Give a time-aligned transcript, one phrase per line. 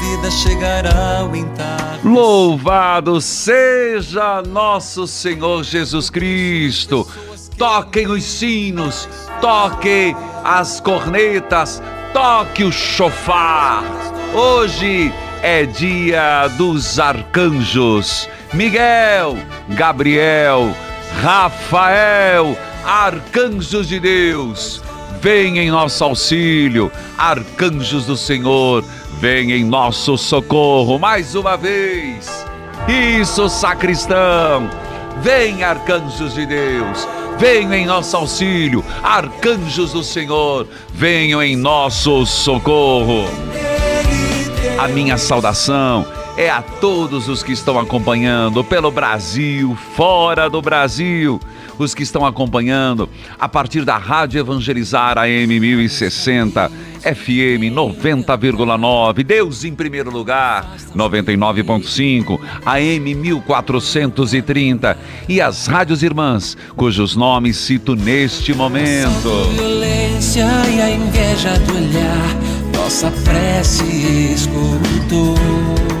[0.00, 2.06] vida chegará o entardecer.
[2.06, 7.06] Louvado seja nosso Senhor Jesus Cristo.
[7.58, 9.08] Toquem os sinos,
[9.40, 13.82] toquem as cornetas, toque o chofar.
[14.34, 18.28] Hoje é dia dos arcanjos.
[18.52, 19.36] Miguel,
[19.70, 20.74] Gabriel,
[21.22, 24.82] Rafael, arcanjos de Deus.
[25.20, 28.84] Vem em nosso auxílio, arcanjos do Senhor,
[29.18, 32.46] vem em nosso socorro mais uma vez.
[32.86, 34.68] Isso, sacristão,
[35.20, 43.24] vem, arcanjos de Deus, venham em nosso auxílio, arcanjos do Senhor, venham em nosso socorro.
[44.78, 46.06] A minha saudação
[46.36, 51.40] é a todos os que estão acompanhando pelo Brasil, fora do Brasil,
[51.78, 56.70] os que estão acompanhando a partir da Rádio Evangelizar AM 1060,
[57.00, 64.98] FM 90,9, Deus em primeiro lugar, 99.5, AM 1430
[65.28, 69.50] e as rádios irmãs, cujos nomes cito neste momento.
[69.54, 72.36] violência e a inveja do olhar,
[72.74, 73.84] nossa prece
[74.32, 75.95] escutou.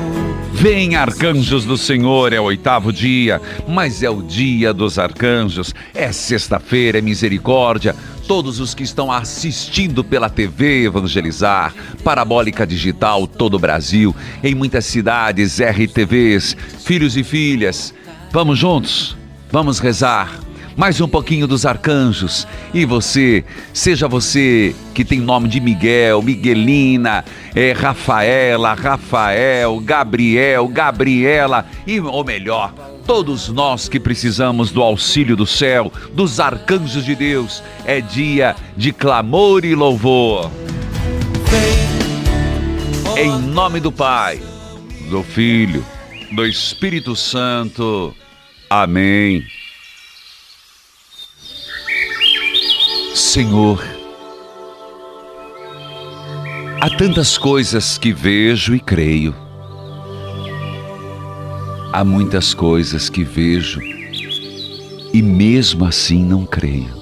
[0.58, 5.74] Vem, arcanjos do Senhor, é o oitavo dia, mas é o dia dos arcanjos.
[5.94, 7.94] É sexta-feira, é misericórdia.
[8.26, 14.86] Todos os que estão assistindo pela TV Evangelizar, Parabólica Digital, todo o Brasil, em muitas
[14.86, 17.92] cidades, RTVs, filhos e filhas,
[18.32, 19.14] vamos juntos,
[19.52, 20.45] vamos rezar.
[20.76, 22.46] Mais um pouquinho dos arcanjos.
[22.74, 23.42] E você,
[23.72, 32.22] seja você que tem nome de Miguel, Miguelina, é, Rafaela, Rafael, Gabriel, Gabriela, e ou
[32.22, 32.74] melhor,
[33.06, 38.92] todos nós que precisamos do auxílio do céu, dos arcanjos de Deus, é dia de
[38.92, 40.50] clamor e louvor.
[43.16, 44.42] Em nome do Pai,
[45.08, 45.82] do Filho,
[46.32, 48.14] do Espírito Santo.
[48.68, 49.42] Amém.
[53.36, 53.84] Senhor,
[56.80, 59.34] há tantas coisas que vejo e creio.
[61.92, 63.78] Há muitas coisas que vejo
[65.12, 66.94] e mesmo assim não creio.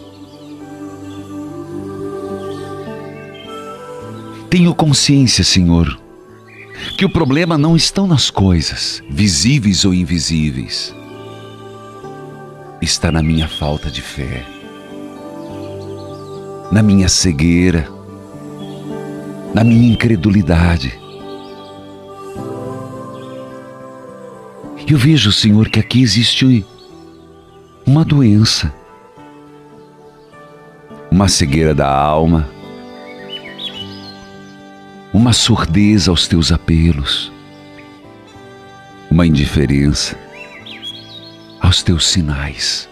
[4.50, 6.00] Tenho consciência, Senhor,
[6.98, 10.92] que o problema não estão nas coisas, visíveis ou invisíveis.
[12.82, 14.53] Está na minha falta de fé
[16.74, 17.88] na minha cegueira,
[19.54, 20.92] na minha incredulidade.
[24.84, 26.66] Eu vejo, Senhor, que aqui existe
[27.86, 28.74] uma doença,
[31.12, 32.50] uma cegueira da alma,
[35.12, 37.30] uma surdez aos teus apelos,
[39.08, 40.18] uma indiferença
[41.60, 42.88] aos teus sinais.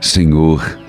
[0.00, 0.87] Senhor,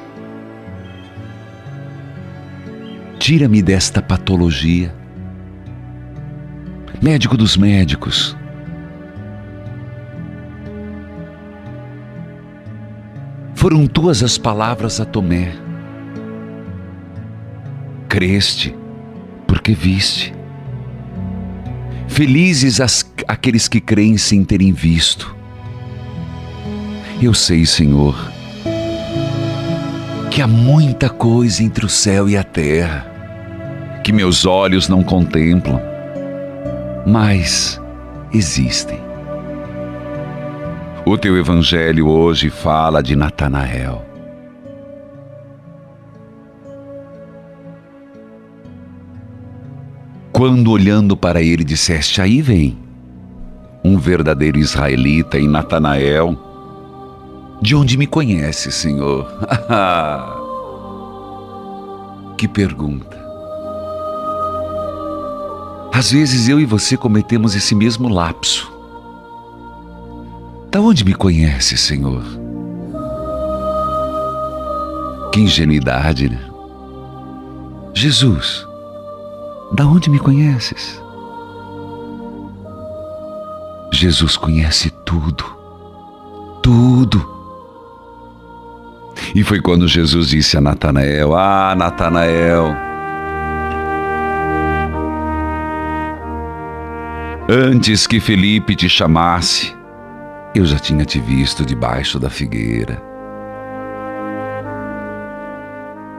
[3.29, 4.91] tira-me desta patologia.
[6.99, 8.35] Médico dos médicos,
[13.53, 15.53] foram tuas as palavras a Tomé.
[18.07, 18.75] Creste,
[19.45, 20.33] porque viste.
[22.07, 25.35] Felizes as, aqueles que creem sem terem visto.
[27.21, 28.15] Eu sei, Senhor,
[30.31, 33.08] que há muita coisa entre o céu e a terra
[34.03, 35.81] que meus olhos não contemplam,
[37.05, 37.79] mas
[38.33, 38.99] existem.
[41.05, 44.05] O teu evangelho hoje fala de Natanael.
[50.31, 52.77] Quando olhando para ele disseste: Aí vem
[53.83, 56.37] um verdadeiro israelita em Natanael.
[57.61, 59.27] De onde me conhece, Senhor?
[62.37, 63.28] que pergunta.
[65.93, 68.71] Às vezes eu e você cometemos esse mesmo lapso.
[70.71, 72.23] Da onde me conhece, Senhor?
[75.31, 76.39] Que ingenuidade, né?
[77.93, 78.65] Jesus,
[79.73, 81.01] da onde me conheces?
[83.91, 85.43] Jesus conhece tudo,
[86.61, 87.39] tudo.
[89.35, 92.75] E foi quando Jesus disse a Natanael: Ah, Natanael,
[97.51, 99.75] antes que Felipe te chamasse,
[100.53, 103.01] eu já tinha te visto debaixo da figueira.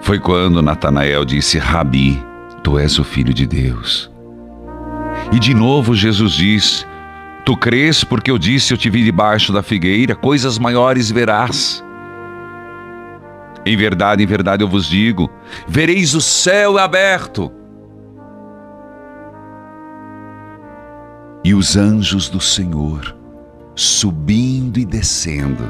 [0.01, 2.21] Foi quando Natanael disse: Rabi,
[2.65, 4.11] tu és o filho de Deus.
[5.31, 6.85] E de novo Jesus disse:
[7.45, 11.85] Tu crês porque eu disse eu te vi debaixo da figueira, coisas maiores verás.
[13.65, 15.31] Em verdade, em verdade eu vos digo:
[15.69, 17.60] vereis o céu aberto
[21.43, 23.17] e os anjos do Senhor
[23.75, 25.65] subindo e descendo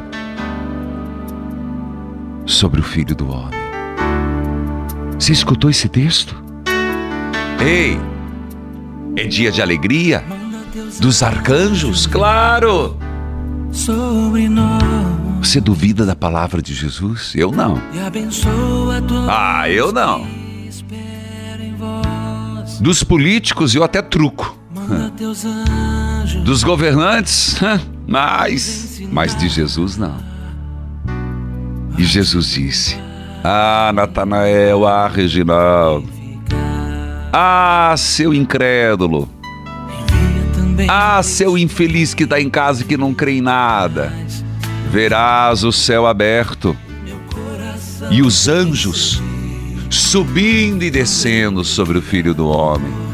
[2.44, 3.60] sobre o Filho do Homem.
[5.18, 6.42] Você escutou esse texto?
[7.60, 7.98] Ei,
[9.16, 10.24] é dia de alegria
[10.98, 12.96] dos arcanjos, claro.
[15.40, 17.32] Você duvida da palavra de Jesus?
[17.36, 17.80] Eu não.
[19.28, 20.26] Ah, eu não.
[22.80, 24.59] Dos políticos eu até truco.
[26.44, 27.56] Dos governantes,
[28.06, 30.16] mas, mas de Jesus não.
[31.96, 32.96] E Jesus disse:
[33.44, 36.08] Ah, Natanael, ah, Reginaldo,
[37.32, 39.28] ah, seu incrédulo,
[40.88, 44.12] ah, seu infeliz que está em casa e que não crê em nada,
[44.90, 46.76] verás o céu aberto
[48.10, 49.22] e os anjos
[49.90, 53.09] subindo e descendo sobre o filho do homem.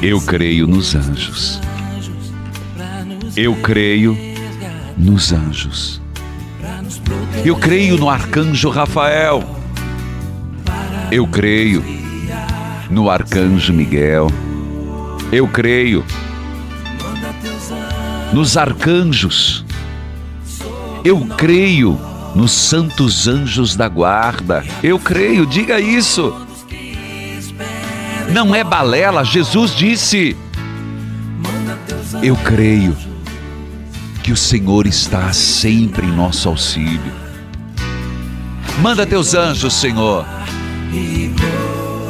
[0.00, 1.60] Eu creio nos anjos.
[3.36, 4.16] Eu creio
[4.96, 6.00] nos anjos.
[7.44, 9.42] Eu creio no arcanjo Rafael.
[11.10, 11.82] Eu creio
[12.88, 14.28] no arcanjo Miguel.
[15.32, 16.04] Eu creio
[18.32, 19.64] nos arcanjos.
[21.04, 21.98] Eu creio
[22.36, 24.64] nos santos anjos da guarda.
[24.80, 26.47] Eu creio, diga isso.
[28.32, 30.36] Não é balela, Jesus disse:
[32.22, 32.96] Eu creio
[34.22, 37.12] que o Senhor está sempre em nosso auxílio.
[38.80, 40.24] Manda teus anjos, Senhor.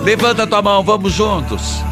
[0.05, 1.83] Levanta tua mão, vamos juntos.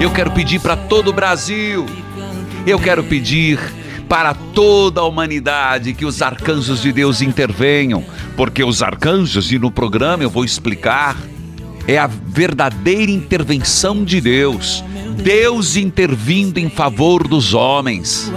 [0.00, 1.86] Eu quero pedir para todo o Brasil.
[2.66, 3.58] Eu quero pedir
[4.14, 8.04] para toda a humanidade que os arcanjos de Deus intervenham,
[8.36, 11.16] porque os arcanjos, e no programa eu vou explicar,
[11.88, 14.84] é a verdadeira intervenção de Deus.
[15.20, 18.30] Deus intervindo em favor dos homens.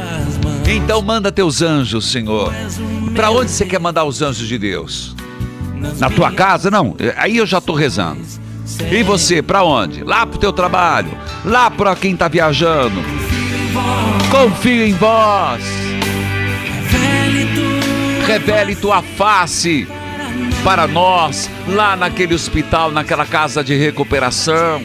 [0.68, 2.52] Então manda teus anjos, Senhor.
[3.14, 5.16] Para onde você quer mandar os anjos de Deus?
[6.00, 6.72] Na tua casa?
[6.72, 8.26] Não, aí eu já estou rezando.
[8.92, 10.04] E você, para onde?
[10.04, 11.16] Lá pro teu trabalho,
[11.46, 13.00] lá para quem está viajando.
[14.32, 15.64] Confio em vós.
[18.28, 19.88] Revele tua face
[20.64, 24.82] para nós lá naquele hospital, naquela casa de recuperação.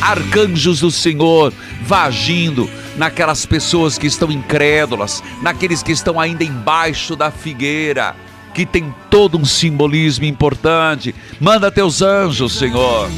[0.00, 7.16] Arcanjos do Senhor, vá agindo naquelas pessoas que estão incrédulas, naqueles que estão ainda embaixo
[7.16, 8.14] da figueira,
[8.54, 11.14] que tem todo um simbolismo importante.
[11.40, 13.10] Manda teus anjos, Senhor.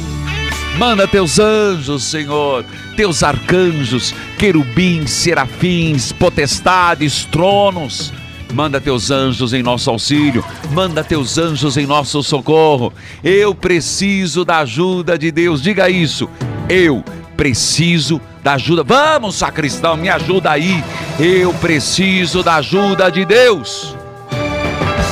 [0.77, 2.63] Manda teus anjos, Senhor,
[2.95, 8.13] teus arcanjos, querubins, serafins, potestades, tronos.
[8.53, 12.91] Manda teus anjos em nosso auxílio, manda teus anjos em nosso socorro.
[13.23, 16.27] Eu preciso da ajuda de Deus, diga isso.
[16.67, 17.03] Eu
[17.37, 18.83] preciso da ajuda.
[18.83, 20.83] Vamos, sacristão, me ajuda aí.
[21.19, 23.95] Eu preciso da ajuda de Deus.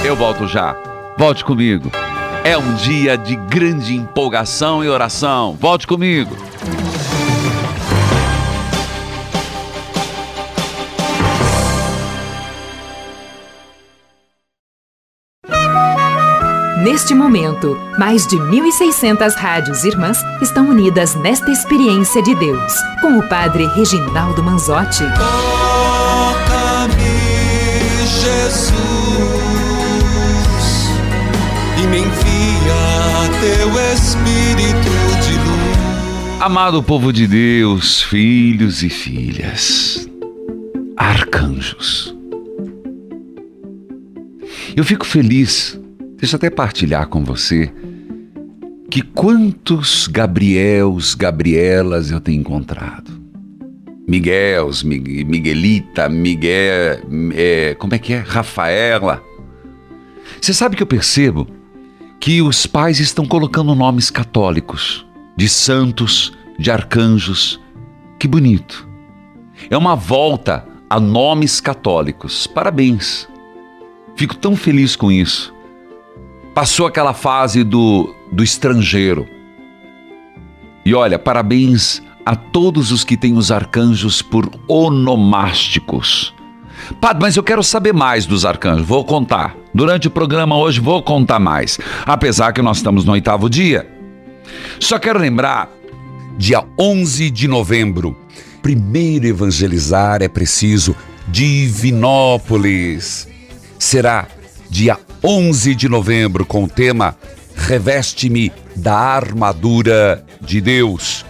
[0.04, 0.76] Eu volto já.
[1.18, 1.92] Volte comigo.
[2.48, 5.58] É um dia de grande empolgação e oração.
[5.60, 6.34] Volte comigo.
[16.82, 23.28] Neste momento, mais de 1.600 rádios irmãs estão unidas nesta experiência de Deus, com o
[23.28, 25.04] Padre Reginaldo Manzotti.
[26.38, 26.88] Toca-me,
[28.08, 28.97] Jesus.
[36.40, 40.08] Amado povo de Deus, filhos e filhas,
[40.96, 42.16] arcanjos.
[44.76, 45.80] Eu fico feliz,
[46.18, 47.72] deixa eu até partilhar com você,
[48.90, 53.12] que quantos Gabriels, Gabrielas eu tenho encontrado.
[54.08, 57.02] Miguels, Mig- Miguelita, Miguel,
[57.34, 58.20] é, como é que é?
[58.20, 59.22] Rafaela.
[60.40, 61.48] Você sabe que eu percebo
[62.20, 65.06] que os pais estão colocando nomes católicos,
[65.38, 67.62] de santos, de arcanjos.
[68.20, 68.90] Que bonito.
[69.70, 72.48] É uma volta a nomes católicos.
[72.48, 73.28] Parabéns.
[74.16, 75.54] Fico tão feliz com isso.
[76.56, 79.28] Passou aquela fase do, do estrangeiro.
[80.84, 86.34] E olha, parabéns a todos os que têm os arcanjos por onomásticos.
[87.00, 88.88] Padre, mas eu quero saber mais dos arcanjos.
[88.88, 89.56] Vou contar.
[89.74, 91.78] Durante o programa hoje vou contar mais.
[92.06, 93.97] Apesar que nós estamos no oitavo dia.
[94.80, 95.70] Só quero lembrar,
[96.38, 98.16] dia 11 de novembro,
[98.62, 100.96] primeiro evangelizar é preciso,
[101.28, 103.28] Divinópolis.
[103.78, 104.28] Será
[104.70, 107.18] dia 11 de novembro com o tema
[107.56, 111.26] Reveste-me da armadura de Deus.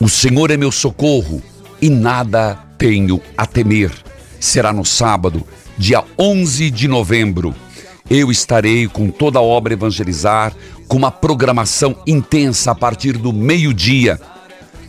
[0.00, 1.42] O Senhor é meu socorro
[1.80, 3.92] e nada tenho a temer.
[4.40, 7.54] Será no sábado, dia 11 de novembro.
[8.08, 10.52] Eu estarei com toda a obra Evangelizar,
[10.92, 14.20] com uma programação intensa a partir do meio-dia.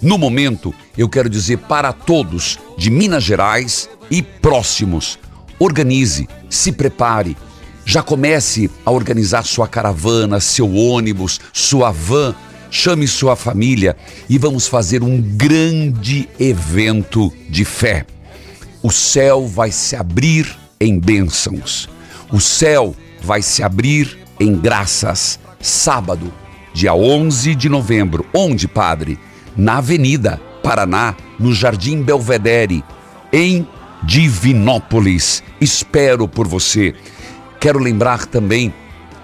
[0.01, 5.17] No momento, eu quero dizer para todos de Minas Gerais e próximos:
[5.57, 7.37] organize, se prepare,
[7.85, 12.35] já comece a organizar sua caravana, seu ônibus, sua van,
[12.69, 13.95] chame sua família
[14.27, 18.05] e vamos fazer um grande evento de fé.
[18.81, 21.87] O céu vai se abrir em bênçãos.
[22.29, 25.39] O céu vai se abrir em graças.
[25.63, 26.33] Sábado,
[26.73, 28.25] dia 11 de novembro.
[28.33, 29.17] Onde, padre?
[29.55, 32.83] Na Avenida Paraná, no Jardim Belvedere,
[33.31, 33.65] em
[34.03, 35.41] Divinópolis.
[35.61, 36.93] Espero por você.
[37.61, 38.73] Quero lembrar também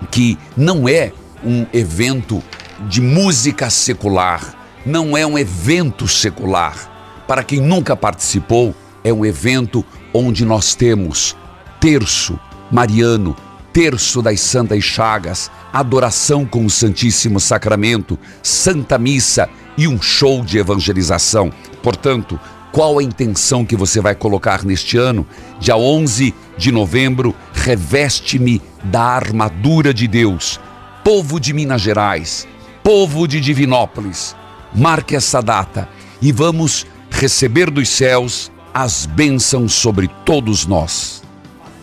[0.09, 1.11] que não é
[1.43, 2.41] um evento
[2.87, 4.55] de música secular,
[4.85, 7.25] não é um evento secular.
[7.27, 11.35] Para quem nunca participou, é um evento onde nós temos
[11.81, 12.39] terço
[12.71, 13.35] mariano,
[13.73, 20.57] terço das Santas Chagas, adoração com o Santíssimo Sacramento, Santa Missa e um show de
[20.57, 21.51] evangelização.
[21.81, 22.39] Portanto,
[22.71, 25.25] qual a intenção que você vai colocar neste ano?
[25.59, 30.59] Dia 11 de novembro, reveste-me da armadura de Deus.
[31.03, 32.47] Povo de Minas Gerais,
[32.83, 34.35] povo de Divinópolis,
[34.75, 35.89] marque essa data
[36.21, 41.23] e vamos receber dos céus as bênçãos sobre todos nós.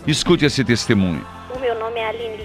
[0.07, 1.27] Escute esse testemunho.
[1.55, 2.36] O meu nome é Aline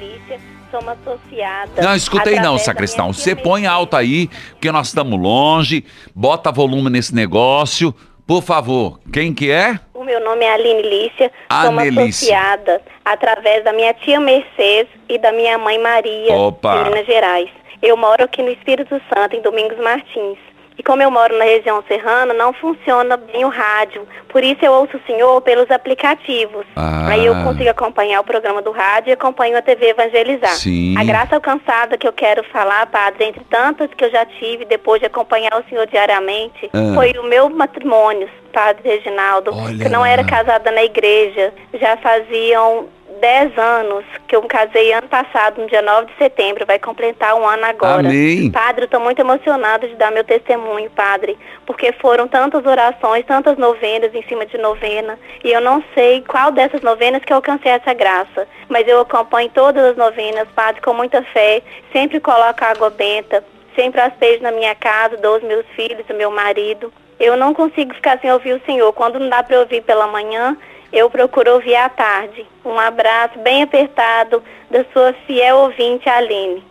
[0.80, 1.82] Uma associada.
[1.82, 3.12] Não, escutei não, sacristão.
[3.14, 5.86] Você põe alto aí, porque nós estamos longe.
[6.16, 7.94] Bota volume nesse negócio.
[8.26, 9.80] Por favor, quem que é?
[9.94, 15.18] O meu nome é Aline Lícia, sou uma associada através da minha tia Mercedes e
[15.20, 16.84] da minha mãe Maria, Opa.
[16.84, 17.50] de Minas Gerais.
[17.82, 20.38] Eu moro aqui no Espírito Santo, em Domingos Martins.
[20.78, 24.08] E como eu moro na região serrana, não funciona bem o rádio.
[24.30, 26.66] Por isso eu ouço o senhor pelos aplicativos.
[26.76, 27.10] Ah.
[27.10, 30.54] Aí eu consigo acompanhar o programa do rádio e acompanho a TV Evangelizar.
[30.56, 30.96] Sim.
[30.98, 35.00] A graça alcançada que eu quero falar, padre, entre tantas que eu já tive depois
[35.02, 36.94] de acompanhar o senhor diariamente, Ah.
[36.96, 41.54] foi o meu matrimônio, padre Reginaldo, Olha que não era casada na igreja.
[41.74, 42.88] Já faziam
[43.22, 47.36] 10 anos que eu me casei ano passado, no dia 9 de setembro, vai completar
[47.36, 48.00] um ano agora.
[48.00, 48.52] Amém.
[48.52, 53.58] Padre, eu estou muito emocionada de dar meu testemunho, padre, porque foram tantas orações, tantas
[53.60, 57.72] novenas em cima de novena, e eu não sei qual dessas novenas que eu alcancei
[57.72, 61.62] essa graça, mas eu acompanho todas as novenas, padre, com muita fé,
[61.94, 63.44] sempre coloco água benta,
[63.76, 66.92] sempre aspejo na minha casa, dou os meus filhos, o meu marido.
[67.20, 68.92] Eu não consigo ficar sem ouvir o Senhor.
[68.94, 70.58] Quando não dá para ouvir pela manhã,
[70.92, 72.46] eu procuro ouvir à tarde.
[72.66, 76.64] Um abraço bem apertado da sua fiel ouvinte, Aline.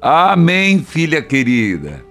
[0.00, 2.04] Amém, filha querida.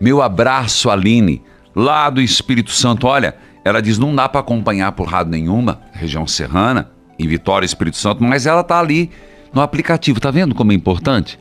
[0.00, 1.42] Meu abraço, Aline,
[1.74, 3.06] lá do Espírito Santo.
[3.06, 7.96] Olha, ela diz: não dá para acompanhar por rádio nenhuma, região serrana, em Vitória, Espírito
[7.96, 9.10] Santo, mas ela tá ali
[9.52, 10.20] no aplicativo.
[10.20, 11.38] Tá vendo como é importante?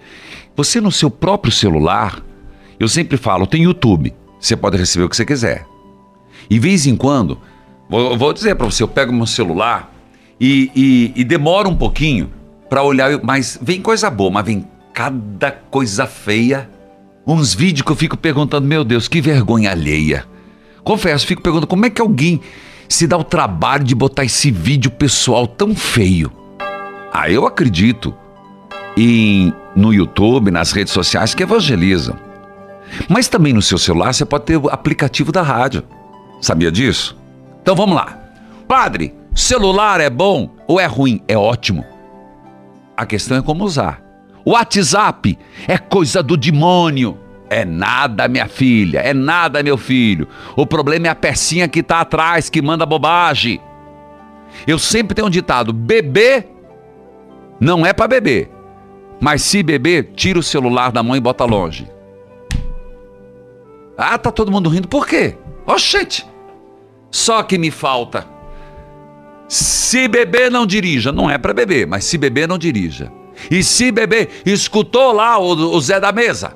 [0.55, 2.21] Você no seu próprio celular,
[2.79, 4.13] eu sempre falo, tem YouTube.
[4.39, 5.65] Você pode receber o que você quiser.
[6.49, 7.39] E vez em quando,
[7.91, 9.93] vou, dizer para você, eu pego meu celular
[10.39, 12.31] e, e, e demora um pouquinho
[12.69, 16.69] para olhar, mas vem coisa boa, mas vem cada coisa feia.
[17.27, 20.25] Uns vídeos que eu fico perguntando, meu Deus, que vergonha alheia.
[20.83, 22.39] Confesso, fico perguntando como é que alguém
[22.87, 26.31] se dá o trabalho de botar esse vídeo pessoal tão feio.
[27.13, 28.15] Ah, eu acredito
[28.97, 32.15] em no YouTube, nas redes sociais que evangelizam.
[33.07, 35.83] Mas também no seu celular você pode ter o aplicativo da rádio.
[36.41, 37.20] Sabia disso?
[37.61, 38.17] Então vamos lá.
[38.67, 41.21] Padre, celular é bom ou é ruim?
[41.27, 41.85] É ótimo.
[42.95, 44.01] A questão é como usar.
[44.43, 45.37] O WhatsApp
[45.67, 47.17] é coisa do demônio.
[47.49, 50.27] É nada, minha filha, é nada, meu filho.
[50.55, 53.59] O problema é a pecinha que tá atrás que manda bobagem.
[54.65, 56.47] Eu sempre tenho um ditado: beber
[57.59, 58.49] não é para beber.
[59.19, 61.87] Mas se beber, tira o celular da mão e bota longe.
[63.97, 64.87] Ah, tá todo mundo rindo.
[64.87, 65.37] Por quê?
[65.67, 66.25] Oxente!
[67.11, 68.25] Só que me falta.
[69.47, 71.11] Se beber, não dirija.
[71.11, 73.11] Não é para beber, mas se beber, não dirija.
[73.49, 76.55] E se beber, escutou lá o, o Zé da Mesa?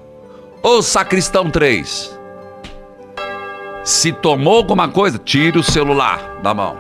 [0.64, 2.18] O Sacristão 3.
[3.84, 6.80] Se tomou alguma coisa, tire o celular da mão.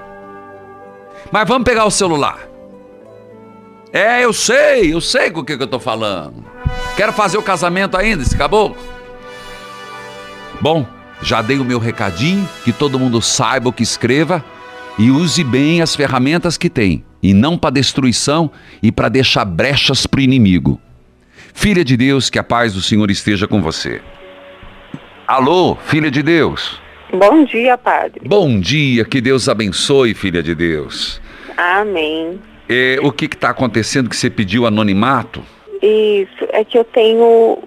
[1.31, 2.47] Mas vamos pegar o celular.
[3.91, 6.43] É, eu sei, eu sei com o que, que eu tô falando.
[6.95, 8.77] Quero fazer o casamento ainda, esse caboclo.
[10.61, 10.85] Bom,
[11.21, 14.43] já dei o meu recadinho, que todo mundo saiba o que escreva
[14.97, 20.07] e use bem as ferramentas que tem, e não para destruição e para deixar brechas
[20.07, 20.79] para o inimigo.
[21.53, 24.01] Filha de Deus, que a paz do Senhor esteja com você.
[25.27, 26.79] Alô, filha de Deus.
[27.11, 28.21] Bom dia, padre.
[28.27, 31.21] Bom dia, que Deus abençoe, filha de Deus.
[31.57, 32.39] Amém.
[32.67, 35.43] É, o que está acontecendo que você pediu anonimato?
[35.85, 37.57] Isso, é que eu tenho.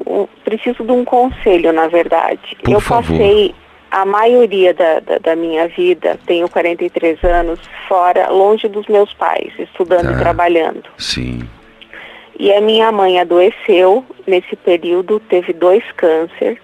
[0.45, 2.57] Preciso de um conselho, na verdade.
[2.63, 3.11] Por eu favor.
[3.17, 3.55] passei
[3.91, 7.59] a maioria da, da, da minha vida, tenho 43 anos,
[7.89, 10.13] fora, longe dos meus pais, estudando Tá.
[10.13, 10.85] e trabalhando.
[10.99, 11.49] Sim.
[12.39, 16.61] E a minha mãe adoeceu nesse período, teve dois câncer,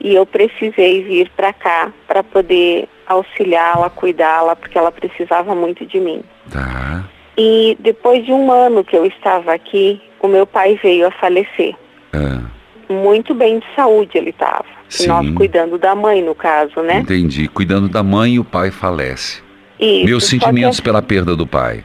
[0.00, 5.98] e eu precisei vir para cá para poder auxiliá-la, cuidá-la, porque ela precisava muito de
[5.98, 6.22] mim.
[6.52, 7.04] Tá.
[7.36, 11.74] E depois de um ano que eu estava aqui, o meu pai veio a falecer.
[12.12, 14.64] É, Muito bem de saúde ele estava.
[15.06, 16.98] Nós cuidando da mãe, no caso, né?
[16.98, 17.46] Entendi.
[17.48, 19.40] Cuidando da mãe e o pai falece.
[19.78, 21.84] Isso, Meus que sentimentos assim- pela perda do pai.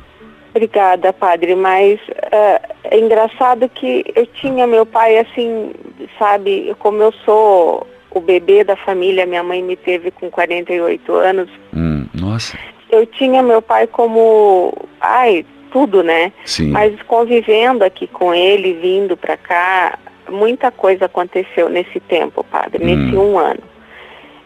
[0.50, 2.00] Obrigada, padre, mas
[2.32, 5.72] eh, é engraçado que eu tinha meu pai assim,
[6.18, 11.50] sabe, como eu sou o bebê da família, minha mãe me teve com 48 anos,
[11.76, 12.58] Hum, nossa.
[12.90, 16.32] Eu tinha meu pai como, ai, tudo, né?
[16.46, 16.72] Sim.
[16.72, 19.98] Mas convivendo aqui com ele, vindo para cá,
[20.30, 23.34] muita coisa aconteceu nesse tempo, padre, nesse Hum.
[23.34, 23.62] um ano.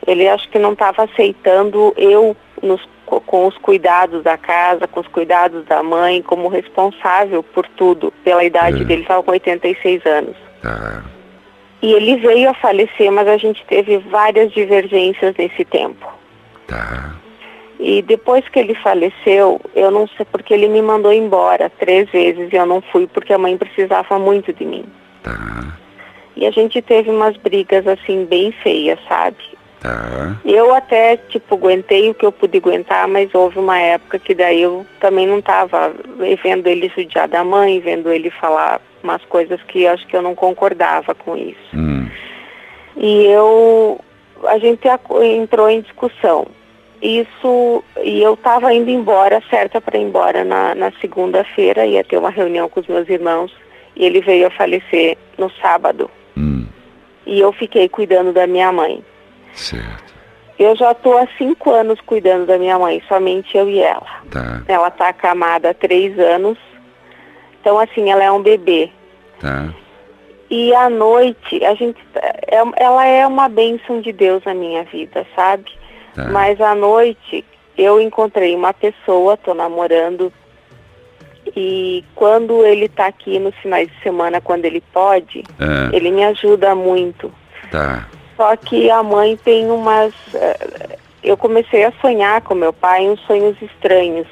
[0.07, 4.99] Ele acho que não estava aceitando eu nos- co- com os cuidados da casa, com
[5.01, 8.85] os cuidados da mãe, como responsável por tudo, pela idade É.
[8.85, 10.35] dele, estava com 86 anos.
[10.61, 11.03] Tá.
[11.81, 16.07] E ele veio a falecer, mas a gente teve várias divergências nesse tempo.
[16.67, 17.15] Tá.
[17.79, 22.51] E depois que ele faleceu, eu não sei porque ele me mandou embora três vezes
[22.51, 24.85] e eu não fui porque a mãe precisava muito de mim.
[25.23, 25.77] Tá.
[26.35, 29.37] E a gente teve umas brigas assim bem feias, sabe?
[29.79, 30.35] Tá.
[30.43, 34.61] Eu até, tipo, aguentei o que eu pude aguentar, mas houve uma época que daí
[34.61, 35.93] eu também não estava
[36.43, 40.21] vendo ele judiar da mãe, vendo ele falar umas coisas que eu acho que eu
[40.21, 41.73] não concordava com isso.
[41.73, 42.09] Hum.
[42.97, 43.99] E eu,
[44.47, 44.85] a gente
[45.23, 46.45] entrou em discussão.
[47.01, 52.17] Isso, e eu estava indo embora, certa para ir embora na, na segunda-feira, ia ter
[52.17, 53.55] uma reunião com os meus irmãos,
[53.95, 56.09] e ele veio a falecer no sábado.
[56.37, 56.65] Hum.
[57.25, 59.03] E eu fiquei cuidando da minha mãe.
[59.53, 60.13] Certo.
[60.57, 64.07] Eu já estou há cinco anos cuidando da minha mãe, somente eu e ela.
[64.29, 64.61] Tá.
[64.67, 66.57] Ela está acamada há três anos,
[67.61, 68.91] então assim, ela é um bebê.
[69.39, 69.73] Tá.
[70.49, 75.25] E à noite, a gente, é- ela é uma bênção de Deus na minha vida,
[75.33, 75.78] sabe?
[76.25, 76.29] Tá.
[76.31, 77.43] Mas à noite
[77.77, 80.31] eu encontrei uma pessoa, tô namorando,
[81.55, 86.23] e quando ele tá aqui nos finais de semana, quando ele pode, É, ele me
[86.23, 87.31] ajuda muito.
[87.71, 88.07] tá.
[88.37, 90.13] Só que a mãe tem umas.
[90.33, 94.25] eh, Eu comecei a sonhar com meu pai uns sonhos estranhos.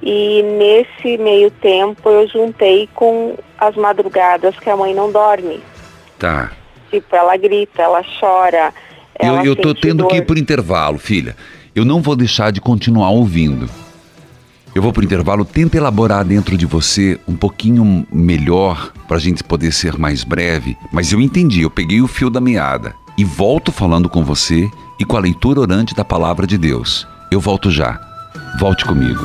[0.00, 5.60] E nesse meio tempo eu juntei com as madrugadas que a mãe não dorme.
[6.20, 6.52] Tá.
[6.90, 8.72] Tipo, ela grita, ela chora.
[9.20, 10.26] Eu, ela eu tô sente tendo que ir dor.
[10.26, 11.36] por intervalo, filha.
[11.74, 13.68] Eu não vou deixar de continuar ouvindo.
[14.74, 19.72] Eu vou pro intervalo, tenta elaborar dentro de você um pouquinho melhor pra gente poder
[19.72, 20.76] ser mais breve.
[20.92, 25.04] Mas eu entendi, eu peguei o fio da meada e volto falando com você e
[25.04, 27.06] com a leitura orante da palavra de Deus.
[27.30, 28.00] Eu volto já.
[28.58, 29.24] Volte comigo.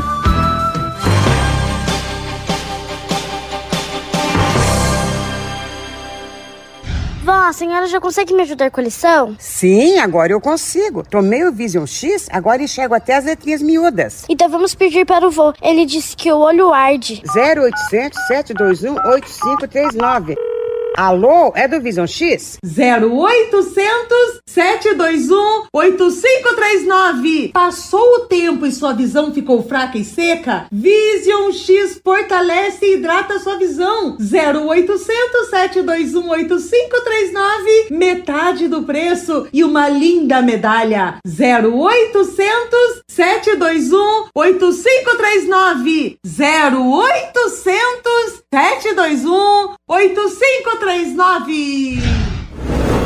[7.33, 9.35] A senhora já consegue me ajudar com a lição?
[9.39, 11.03] Sim, agora eu consigo.
[11.03, 14.25] Tomei o Vision X, agora enxergo até as letrinhas miúdas.
[14.29, 15.53] Então vamos pedir para o vô.
[15.61, 17.21] Ele disse que o olho arde.
[17.35, 20.58] 0800 721 8539.
[21.01, 22.57] Alô, é do Vision X?
[22.61, 27.51] 0800 721 8539.
[27.53, 30.67] Passou o tempo e sua visão ficou fraca e seca?
[30.69, 34.17] Vision X fortalece e hidrata sua visão.
[34.19, 37.87] 0800 721 8539.
[37.91, 41.19] Metade do preço e uma linda medalha.
[41.25, 46.17] 0800 721 8539.
[46.25, 49.78] 0800 721 8539.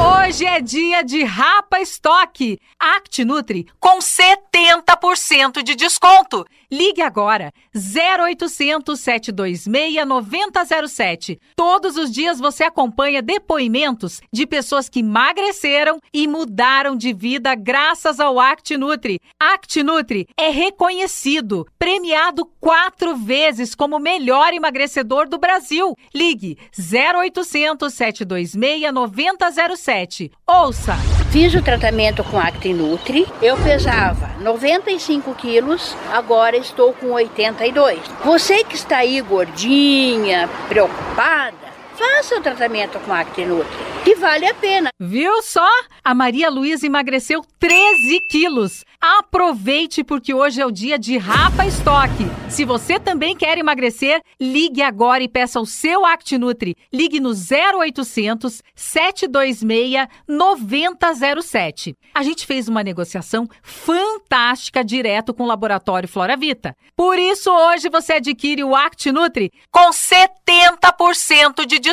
[0.06, 2.60] Hoje é dia de Rapa Estoque.
[2.78, 6.46] Act Nutri com 70% de desconto.
[6.74, 11.40] Ligue agora 0800 726 9007.
[11.56, 18.20] Todos os dias você acompanha depoimentos de pessoas que emagreceram e mudaram de vida graças
[18.20, 19.20] ao Act Nutri.
[19.40, 25.96] Act Nutri é reconhecido, premiado quatro vezes como melhor emagrecedor do Brasil.
[26.12, 30.32] Ligue 0800 726 9007.
[30.48, 31.23] Ouça!
[31.34, 33.26] Fiz o tratamento com Actinutri.
[33.42, 38.00] Eu pesava 95 quilos, agora estou com 82.
[38.24, 41.63] Você que está aí gordinha, preocupada,
[42.04, 43.72] faça o tratamento com Actinutri,
[44.04, 44.90] que vale a pena.
[45.00, 45.70] Viu só?
[46.04, 48.84] A Maria Luísa emagreceu 13 quilos.
[49.00, 52.26] Aproveite porque hoje é o dia de Rapa Estoque.
[52.50, 56.76] Se você também quer emagrecer, ligue agora e peça o seu Actinutri.
[56.92, 61.96] Ligue no 0800 726 9007.
[62.14, 66.76] A gente fez uma negociação fantástica direto com o laboratório Flora Vita.
[66.96, 71.93] Por isso hoje você adquire o Actinutri com 70% de desconto.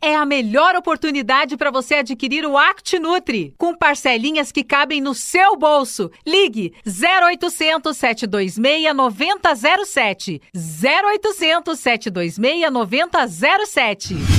[0.00, 5.56] É a melhor oportunidade para você adquirir o Actinutri com parcelinhas que cabem no seu
[5.56, 6.10] bolso.
[6.26, 10.40] Ligue 0800 726 9007.
[10.54, 14.37] 0800 726 9007.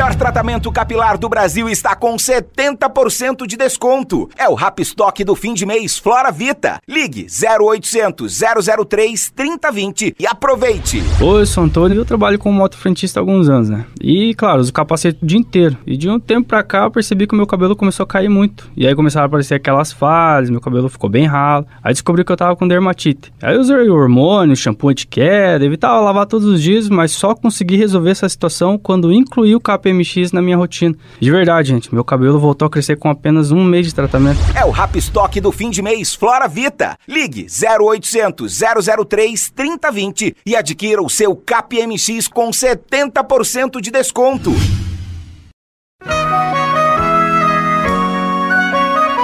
[0.00, 4.30] Melhor tratamento capilar do Brasil está com 70% de desconto.
[4.34, 6.80] É o Rap Stock do fim de mês Flora Vita.
[6.88, 8.40] Ligue 0800
[8.88, 11.02] 003 3020 e aproveite.
[11.20, 13.84] Oi, eu sou Antônio e eu trabalho como motofrentista há alguns anos, né?
[14.00, 15.76] E, claro, uso capacete o dia inteiro.
[15.86, 18.30] E de um tempo pra cá eu percebi que o meu cabelo começou a cair
[18.30, 18.70] muito.
[18.74, 21.66] E aí começaram a aparecer aquelas falhas, meu cabelo ficou bem ralo.
[21.84, 23.30] Aí descobri que eu tava com dermatite.
[23.42, 28.12] Aí eu usei hormônio, shampoo anti-queda, evitava lavar todos os dias, mas só consegui resolver
[28.12, 29.60] essa situação quando incluí o
[29.90, 30.94] KPMX na minha rotina.
[31.18, 34.38] De verdade, gente, meu cabelo voltou a crescer com apenas um mês de tratamento.
[34.54, 36.96] É o Rap Stock do fim de mês Flora Vita.
[37.06, 38.60] Ligue 0800
[39.08, 44.52] 003 3020 e adquira o seu KPMX com 70% de desconto.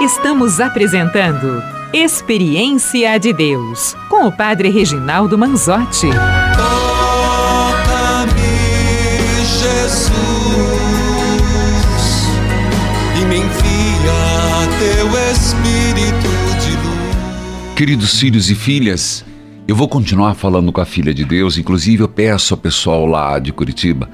[0.01, 6.09] Estamos apresentando Experiência de Deus com o Padre Reginaldo Manzotti.
[17.77, 19.23] Queridos filhos e filhas,
[19.67, 23.37] eu vou continuar falando com a filha de Deus, inclusive eu peço ao pessoal lá
[23.37, 24.09] de Curitiba,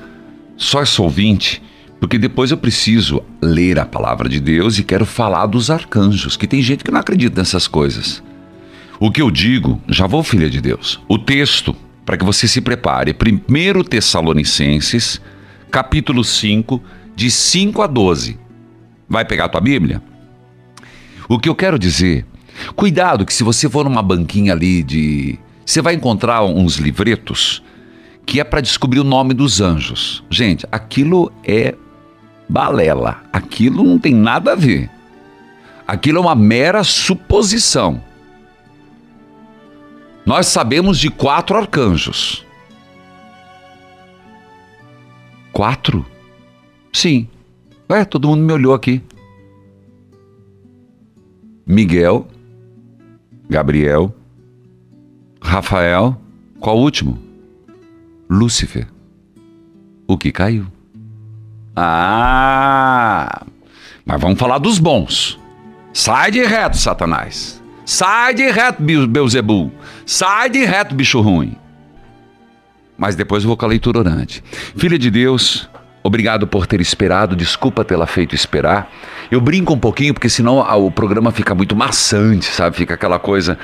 [0.57, 1.63] só sou ouvinte,
[1.97, 6.45] porque depois eu preciso ler a palavra de Deus e quero falar dos arcanjos, que
[6.45, 8.21] tem gente que não acredita nessas coisas.
[8.99, 11.73] O que eu digo, já vou, filha de Deus, o texto,
[12.05, 15.21] para que você se prepare, 1 Tessalonicenses,
[15.71, 16.83] capítulo 5,
[17.15, 18.37] de 5 a 12.
[19.07, 20.03] Vai pegar a tua Bíblia?
[21.29, 22.25] O que eu quero dizer,
[22.75, 25.39] cuidado que se você for numa banquinha ali de.
[25.65, 27.63] Você vai encontrar uns livretos
[28.25, 30.23] que é para descobrir o nome dos anjos.
[30.29, 31.75] Gente, aquilo é
[32.47, 33.23] balela.
[33.31, 34.89] Aquilo não tem nada a ver.
[35.87, 38.01] Aquilo é uma mera suposição.
[40.25, 42.45] Nós sabemos de quatro arcanjos.
[45.51, 46.05] Quatro?
[46.91, 47.27] Sim.
[47.89, 49.01] Ué, todo mundo me olhou aqui.
[51.65, 52.27] Miguel,
[53.49, 54.13] Gabriel,
[55.41, 56.19] Rafael,
[56.59, 57.19] qual o último?
[58.29, 58.87] Lúcifer.
[60.07, 60.65] O que caiu.
[61.75, 63.45] Ah!
[64.05, 65.39] Mas vamos falar dos bons.
[65.93, 67.61] Sai de reto, Satanás.
[67.85, 69.71] Sai de reto, Be- Beuzebu.
[70.05, 71.55] Sai de reto, bicho ruim.
[72.97, 74.43] Mas depois eu vou com a leitura orante.
[74.75, 75.69] Filha de Deus,
[76.05, 78.91] Obrigado por ter esperado, desculpa tê-la feito esperar.
[79.31, 82.75] Eu brinco um pouquinho, porque senão o programa fica muito maçante, sabe?
[82.75, 83.57] Fica aquela coisa.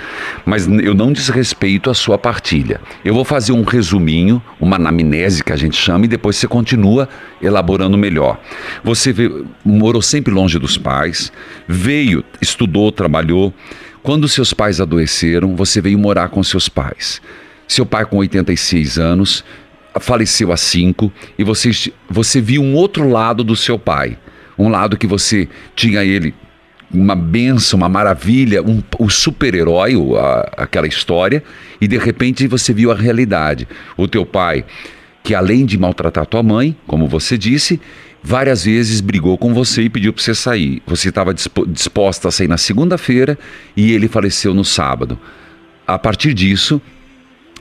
[0.45, 2.79] Mas eu não desrespeito a sua partilha.
[3.03, 7.09] Eu vou fazer um resuminho, uma anamnese que a gente chama, e depois você continua
[7.41, 8.39] elaborando melhor.
[8.85, 11.33] Você veio, morou sempre longe dos pais,
[11.67, 13.53] veio, estudou, trabalhou.
[14.01, 17.21] Quando seus pais adoeceram, você veio morar com seus pais.
[17.67, 19.43] Seu pai, com 86 anos,
[19.99, 21.71] faleceu há cinco e você,
[22.09, 24.17] você viu um outro lado do seu pai.
[24.57, 26.33] Um lado que você tinha ele
[26.91, 29.93] uma benção, uma maravilha, um, o super-herói,
[30.57, 31.43] aquela história,
[31.79, 33.67] e de repente você viu a realidade.
[33.95, 34.65] O teu pai,
[35.23, 37.79] que além de maltratar tua mãe, como você disse,
[38.23, 40.81] várias vezes brigou com você e pediu para você sair.
[40.85, 41.33] Você estava
[41.67, 43.37] disposta a sair na segunda-feira
[43.77, 45.17] e ele faleceu no sábado.
[45.85, 46.81] A partir disso,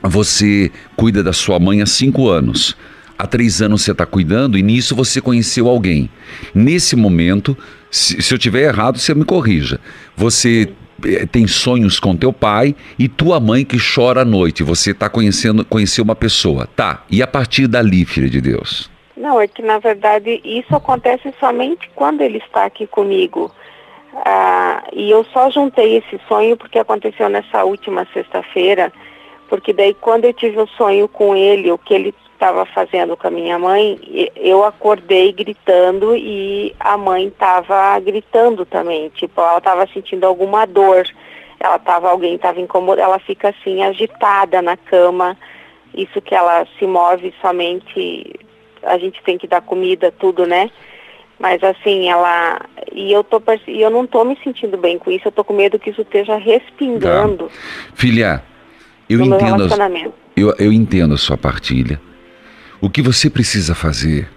[0.01, 2.75] você cuida da sua mãe há cinco anos.
[3.17, 6.09] Há três anos você está cuidando e nisso você conheceu alguém.
[6.55, 7.57] Nesse momento,
[7.91, 9.79] se, se eu tiver errado, você me corrija.
[10.15, 10.71] Você
[11.05, 14.63] eh, tem sonhos com teu pai e tua mãe que chora à noite.
[14.63, 16.65] Você está conhecendo conheceu uma pessoa.
[16.75, 17.03] Tá.
[17.09, 18.89] E a partir dali, filha de Deus?
[19.17, 23.51] Não, é que na verdade isso acontece somente quando ele está aqui comigo.
[24.25, 28.93] Ah, e eu só juntei esse sonho porque aconteceu nessa última sexta-feira
[29.49, 33.17] porque daí quando eu tive o um sonho com ele, o que ele estava fazendo
[33.17, 33.99] com a minha mãe,
[34.37, 41.05] eu acordei gritando e a mãe estava gritando também, tipo, ela estava sentindo alguma dor,
[41.59, 45.35] ela estava, alguém estava incomodada, ela fica assim agitada na cama,
[45.93, 48.39] isso que ela se move somente,
[48.83, 50.71] a gente tem que dar comida, tudo, né?
[51.37, 52.59] Mas assim, ela.
[52.91, 55.53] E eu, tô, e eu não tô me sentindo bem com isso, eu tô com
[55.53, 57.45] medo que isso esteja respingando.
[57.45, 57.53] Tá.
[57.95, 58.43] Filha,
[59.09, 59.67] eu entendo,
[60.35, 61.99] eu, eu entendo a sua partilha.
[62.79, 64.29] O que você precisa fazer,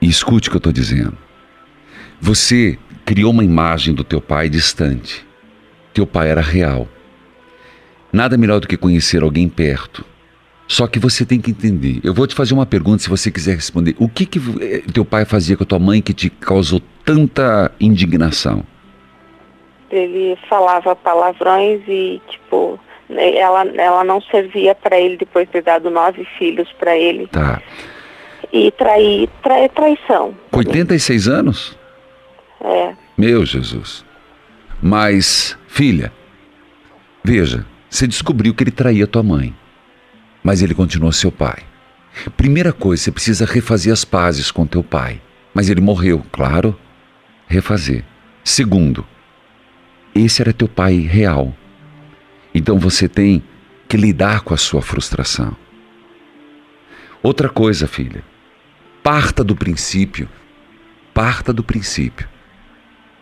[0.00, 1.16] e escute o que eu estou dizendo.
[2.20, 5.26] Você criou uma imagem do teu pai distante.
[5.94, 6.86] Teu pai era real.
[8.12, 10.04] Nada melhor do que conhecer alguém perto.
[10.66, 12.00] Só que você tem que entender.
[12.04, 13.96] Eu vou te fazer uma pergunta se você quiser responder.
[13.98, 17.72] O que que eh, teu pai fazia com a tua mãe que te causou tanta
[17.80, 18.62] indignação?
[19.90, 22.78] Ele falava palavrões e tipo
[23.10, 27.26] ela, ela não servia para ele depois de ter dado nove filhos para ele.
[27.28, 27.62] Tá.
[28.52, 30.34] E trair, trai, traição.
[30.50, 31.78] Com 86 anos?
[32.60, 32.92] É.
[33.16, 34.04] Meu Jesus.
[34.80, 36.12] Mas, filha,
[37.24, 39.54] veja, você descobriu que ele traía tua mãe,
[40.42, 41.62] mas ele continuou seu pai.
[42.36, 45.20] Primeira coisa, você precisa refazer as pazes com teu pai.
[45.54, 46.78] Mas ele morreu, claro.
[47.46, 48.04] Refazer.
[48.44, 49.06] Segundo,
[50.14, 51.52] esse era teu pai real.
[52.58, 53.40] Então você tem
[53.88, 55.56] que lidar com a sua frustração.
[57.22, 58.24] Outra coisa, filha,
[59.00, 60.28] parta do princípio,
[61.14, 62.28] parta do princípio,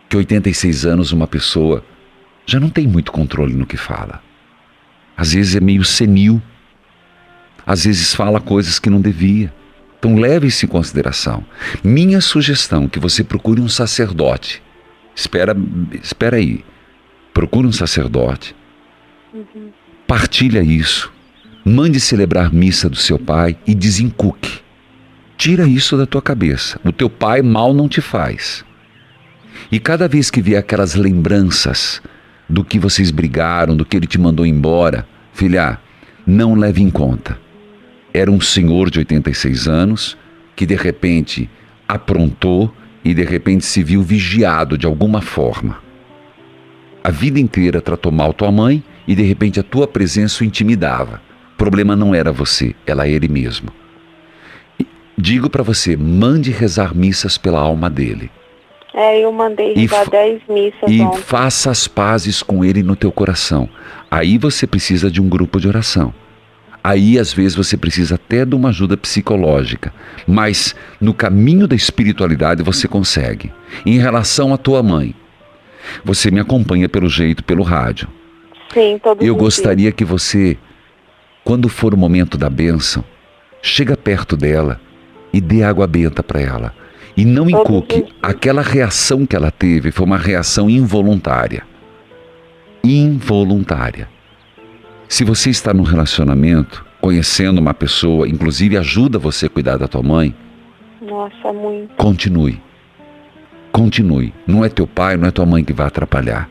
[0.09, 1.85] que 86 anos uma pessoa
[2.47, 4.23] já não tem muito controle no que fala.
[5.15, 6.41] Às vezes é meio senil,
[7.63, 9.53] às vezes fala coisas que não devia.
[9.99, 11.45] Então leve isso em consideração.
[11.83, 14.63] Minha sugestão é que você procure um sacerdote.
[15.15, 15.55] Espera,
[16.01, 16.65] espera aí.
[17.35, 18.55] Procure um sacerdote.
[20.07, 21.11] Partilha isso.
[21.65, 24.61] Mande celebrar missa do seu pai e desencuque.
[25.37, 26.79] Tira isso da tua cabeça.
[26.83, 28.65] O teu pai mal não te faz.
[29.71, 32.01] E cada vez que vier aquelas lembranças
[32.49, 35.77] do que vocês brigaram, do que ele te mandou embora, filha,
[36.25, 37.37] não leve em conta.
[38.13, 40.17] Era um senhor de 86 anos
[40.55, 41.49] que de repente
[41.87, 42.73] aprontou
[43.03, 45.86] e de repente se viu vigiado de alguma forma.
[47.07, 51.21] A vida inteira tratou mal tua mãe e de repente a tua presença o intimidava.
[51.53, 53.69] O problema não era você, ela ele mesmo.
[55.17, 58.29] Digo para você, mande rezar missas pela alma dele.
[58.93, 61.21] É, eu mandei rezar 10 missas E ontem.
[61.21, 63.69] faça as pazes com ele no teu coração.
[64.11, 66.13] Aí você precisa de um grupo de oração.
[66.83, 69.93] Aí, às vezes, você precisa até de uma ajuda psicológica.
[70.27, 73.49] Mas no caminho da espiritualidade você consegue.
[73.85, 75.15] Em relação à tua mãe,
[76.03, 78.07] você me acompanha pelo jeito, pelo rádio.
[78.73, 80.57] Sim, todo Eu gostaria que você,
[81.43, 83.03] quando for o momento da bênção,
[83.61, 84.79] chega perto dela
[85.31, 86.73] e dê água benta para ela.
[87.15, 88.05] E não inculque.
[88.21, 91.63] Aquela reação que ela teve foi uma reação involuntária.
[92.83, 94.07] Involuntária.
[95.09, 100.03] Se você está num relacionamento, conhecendo uma pessoa, inclusive ajuda você a cuidar da tua
[100.03, 100.35] mãe.
[101.01, 101.95] Nossa, muito.
[101.95, 102.61] Continue.
[103.71, 104.33] Continue.
[104.45, 106.49] Não é teu pai, não é tua mãe que vai atrapalhar.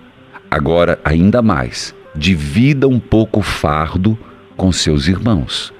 [0.50, 4.18] Agora, ainda mais, divida um pouco o fardo
[4.56, 5.72] com seus irmãos.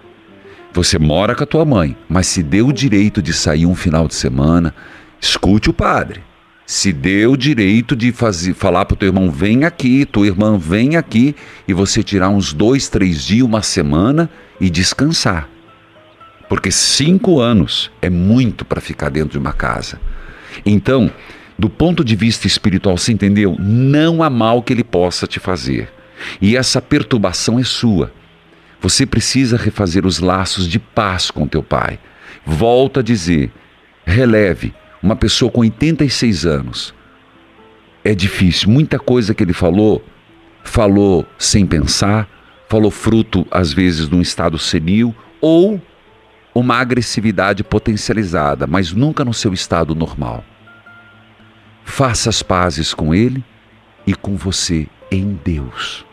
[0.72, 4.06] Você mora com a tua mãe, mas se deu o direito de sair um final
[4.06, 4.74] de semana,
[5.20, 6.22] escute o padre.
[6.66, 10.58] Se deu o direito de fazer, falar para o teu irmão, vem aqui, tua irmã
[10.58, 11.34] vem aqui,
[11.66, 14.28] e você tirar uns dois, três dias, uma semana
[14.60, 15.48] e descansar.
[16.48, 20.00] Porque cinco anos é muito para ficar dentro de uma casa.
[20.64, 21.10] Então,
[21.58, 23.56] do ponto de vista espiritual, você entendeu?
[23.58, 25.90] Não há mal que ele possa te fazer.
[26.40, 28.12] E essa perturbação é sua.
[28.80, 31.98] Você precisa refazer os laços de paz com teu pai.
[32.44, 33.50] Volta a dizer,
[34.04, 36.94] releve, uma pessoa com 86 anos.
[38.04, 40.04] É difícil, muita coisa que ele falou,
[40.62, 42.28] falou sem pensar,
[42.68, 45.80] falou fruto às vezes de um estado senil ou
[46.58, 50.42] uma agressividade potencializada, mas nunca no seu estado normal.
[51.84, 53.44] Faça as pazes com ele
[54.06, 56.06] e com você em Deus.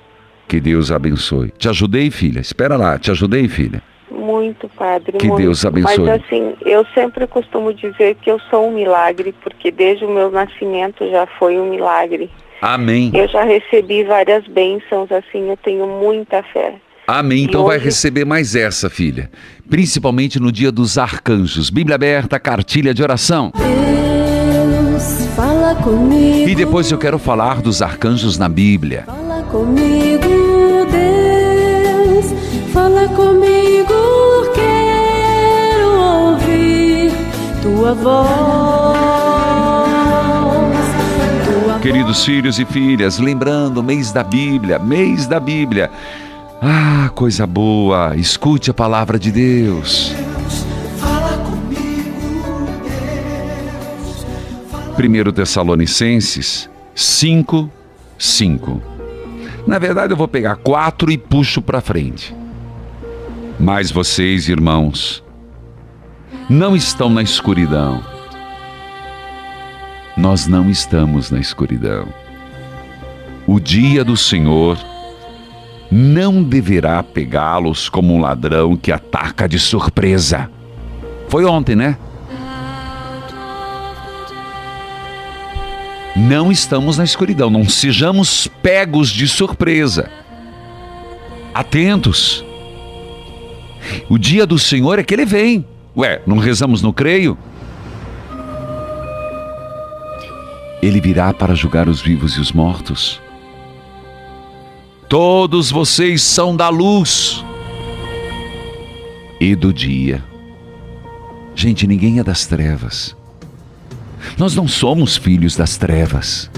[0.46, 1.50] Que Deus abençoe.
[1.58, 2.42] Te ajudei, filha?
[2.42, 3.82] Espera lá, te ajudei, filha?
[4.12, 5.18] Muito, padre.
[5.18, 5.42] Que muito.
[5.42, 6.00] Deus abençoe.
[6.00, 10.30] Mas assim, eu sempre costumo dizer que eu sou um milagre, porque desde o meu
[10.30, 12.30] nascimento já foi um milagre.
[12.62, 13.12] Amém.
[13.14, 16.76] Eu já recebi várias bênçãos, assim, eu tenho muita fé.
[17.08, 17.44] Amém.
[17.44, 19.30] Então vai receber mais essa, filha.
[19.70, 21.70] Principalmente no dia dos arcanjos.
[21.70, 23.52] Bíblia aberta, cartilha de oração.
[23.56, 26.50] Deus, fala comigo.
[26.50, 29.04] E depois eu quero falar dos arcanjos na Bíblia.
[29.06, 32.34] Fala comigo, Deus.
[32.72, 33.94] Fala comigo,
[34.54, 35.90] quero
[36.32, 37.12] ouvir
[37.62, 39.04] tua voz.
[41.46, 45.92] Tua Queridos filhos e filhas, lembrando, mês da Bíblia, mês da Bíblia.
[46.66, 50.16] Ah, coisa boa, escute a palavra de Deus.
[54.98, 57.70] 1 Tessalonicenses 5,
[58.18, 58.82] 5.
[59.68, 62.34] Na verdade, eu vou pegar quatro e puxo para frente.
[63.60, 65.22] Mas vocês, irmãos,
[66.50, 68.02] não estão na escuridão.
[70.16, 72.08] Nós não estamos na escuridão.
[73.46, 74.78] O dia do Senhor
[75.94, 80.50] não deverá pegá-los como um ladrão que ataca de surpresa.
[81.30, 81.96] Foi ontem, né?
[86.16, 90.10] Não estamos na escuridão, não sejamos pegos de surpresa.
[91.54, 92.44] Atentos.
[94.10, 95.64] O dia do Senhor é que ele vem.
[95.96, 97.38] Ué, não rezamos no creio?
[100.82, 103.23] Ele virá para julgar os vivos e os mortos.
[105.14, 107.46] Todos vocês são da luz
[109.40, 110.24] e do dia.
[111.54, 113.16] Gente, ninguém é das trevas.
[114.40, 116.50] Nós não somos filhos das trevas.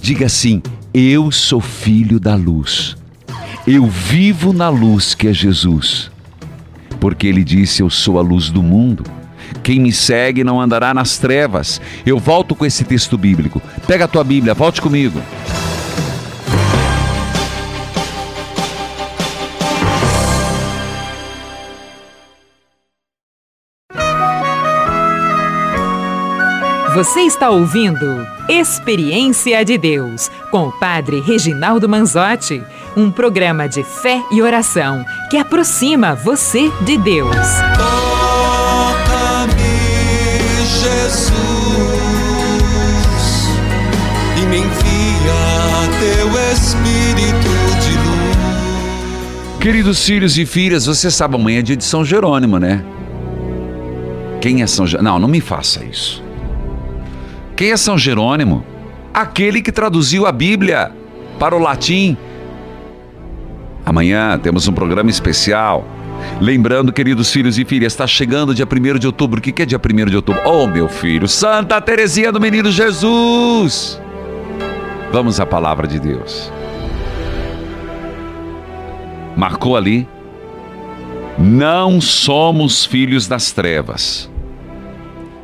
[0.00, 0.62] Diga assim:
[0.94, 2.96] Eu sou filho da luz.
[3.66, 6.12] Eu vivo na luz que é Jesus.
[7.00, 9.02] Porque ele disse: Eu sou a luz do mundo.
[9.64, 11.80] Quem me segue não andará nas trevas.
[12.06, 13.60] Eu volto com esse texto bíblico.
[13.84, 15.20] Pega a tua Bíblia, volte comigo.
[26.98, 32.60] Você está ouvindo Experiência de Deus com o Padre Reginaldo Manzotti,
[32.96, 37.36] um programa de fé e oração que aproxima você de Deus.
[37.76, 39.54] Toca-me,
[40.66, 41.36] Jesus,
[44.36, 49.60] e me envia teu Espírito de luz.
[49.60, 52.84] Queridos filhos e filhas, você sabe, amanhã é dia de São Jerônimo, né?
[54.40, 55.12] Quem é São Jerônimo?
[55.12, 56.26] Não, não me faça isso.
[57.58, 58.64] Quem é São Jerônimo?
[59.12, 60.92] Aquele que traduziu a Bíblia
[61.40, 62.16] para o latim.
[63.84, 65.84] Amanhã temos um programa especial.
[66.40, 69.40] Lembrando, queridos filhos e filhas, está chegando dia 1 de outubro.
[69.40, 70.40] O que é dia 1 de outubro?
[70.44, 74.00] Oh, meu filho, Santa Teresinha do Menino Jesus.
[75.10, 76.52] Vamos à palavra de Deus.
[79.36, 80.06] Marcou ali?
[81.36, 84.30] Não somos filhos das trevas.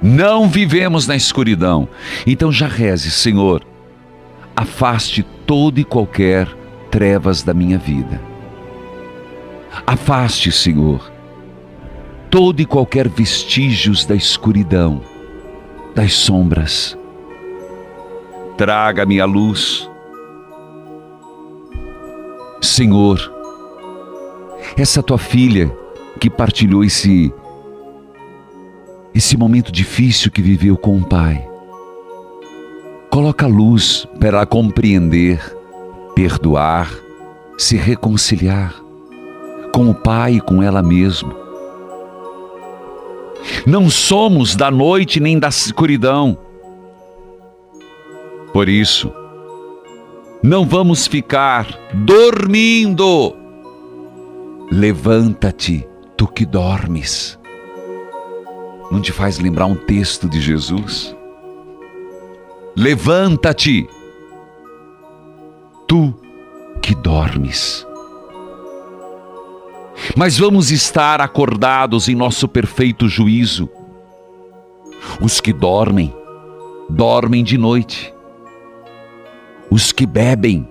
[0.04, 1.88] Não vivemos na escuridão.
[2.26, 3.64] Então já reze, Senhor,
[4.54, 6.46] afaste todo e qualquer
[6.90, 8.20] trevas da minha vida.
[9.86, 11.10] Afaste, Senhor,
[12.28, 15.00] todo e qualquer vestígios da escuridão,
[15.94, 16.98] das sombras.
[18.58, 19.88] Traga-me a luz.
[22.60, 23.32] Senhor,
[24.76, 25.74] essa tua filha
[26.20, 27.32] que partilhou esse
[29.14, 31.46] esse momento difícil que viveu com o pai.
[33.10, 35.40] Coloca luz para compreender,
[36.14, 36.92] perdoar,
[37.56, 38.74] se reconciliar
[39.72, 41.34] com o pai e com ela mesma,
[43.66, 46.38] Não somos da noite nem da escuridão.
[48.52, 49.12] Por isso,
[50.42, 53.34] não vamos ficar dormindo.
[54.70, 55.86] Levanta-te,
[56.16, 57.38] tu que dormes.
[58.90, 61.14] Não te faz lembrar um texto de Jesus?
[62.76, 63.88] Levanta-te,
[65.86, 66.14] tu
[66.82, 67.86] que dormes.
[70.16, 73.68] Mas vamos estar acordados em nosso perfeito juízo.
[75.20, 76.14] Os que dormem,
[76.88, 78.12] dormem de noite.
[79.70, 80.68] Os que bebem,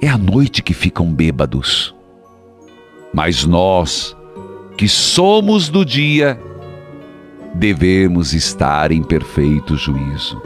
[0.00, 1.94] é à noite que ficam bêbados.
[3.12, 4.16] Mas nós,
[4.76, 6.38] que somos do dia,
[7.54, 10.40] devemos estar em perfeito juízo.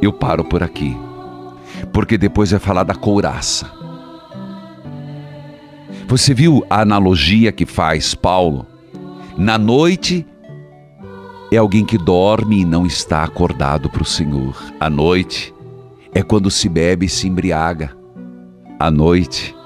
[0.00, 0.96] Eu paro por aqui,
[1.92, 3.70] porque depois vai falar da couraça.
[6.06, 8.66] Você viu a analogia que faz Paulo?
[9.36, 10.26] Na noite
[11.50, 14.56] é alguém que dorme e não está acordado para o Senhor.
[14.78, 15.54] A noite
[16.12, 17.96] é quando se bebe e se embriaga.
[18.78, 19.56] A noite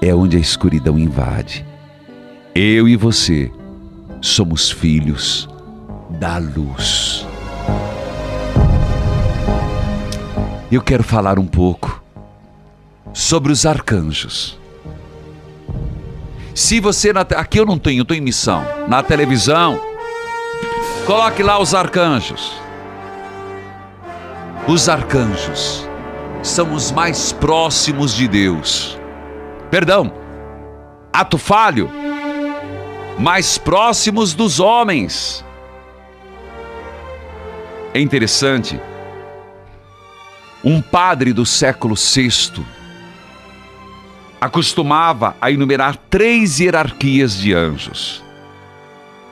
[0.00, 1.64] é onde a escuridão invade.
[2.56, 3.50] Eu e você
[4.20, 5.48] somos filhos
[6.08, 7.26] da luz.
[10.70, 12.00] Eu quero falar um pouco
[13.12, 14.56] sobre os arcanjos.
[16.54, 18.64] Se você aqui eu não tenho, eu estou em missão.
[18.86, 19.80] Na televisão,
[21.06, 22.52] coloque lá os arcanjos.
[24.68, 25.88] Os arcanjos
[26.40, 28.96] são os mais próximos de Deus.
[29.72, 30.12] Perdão,
[31.12, 32.03] ato falho,
[33.18, 35.44] mais próximos dos homens.
[37.92, 38.80] É interessante.
[40.64, 42.64] Um padre do século VI
[44.40, 48.22] acostumava a enumerar três hierarquias de anjos.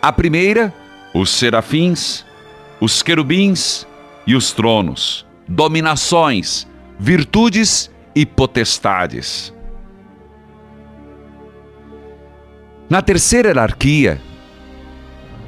[0.00, 0.72] A primeira,
[1.14, 2.24] os serafins,
[2.80, 3.86] os querubins
[4.26, 6.66] e os tronos, dominações,
[6.98, 9.52] virtudes e potestades.
[12.92, 14.20] Na terceira hierarquia,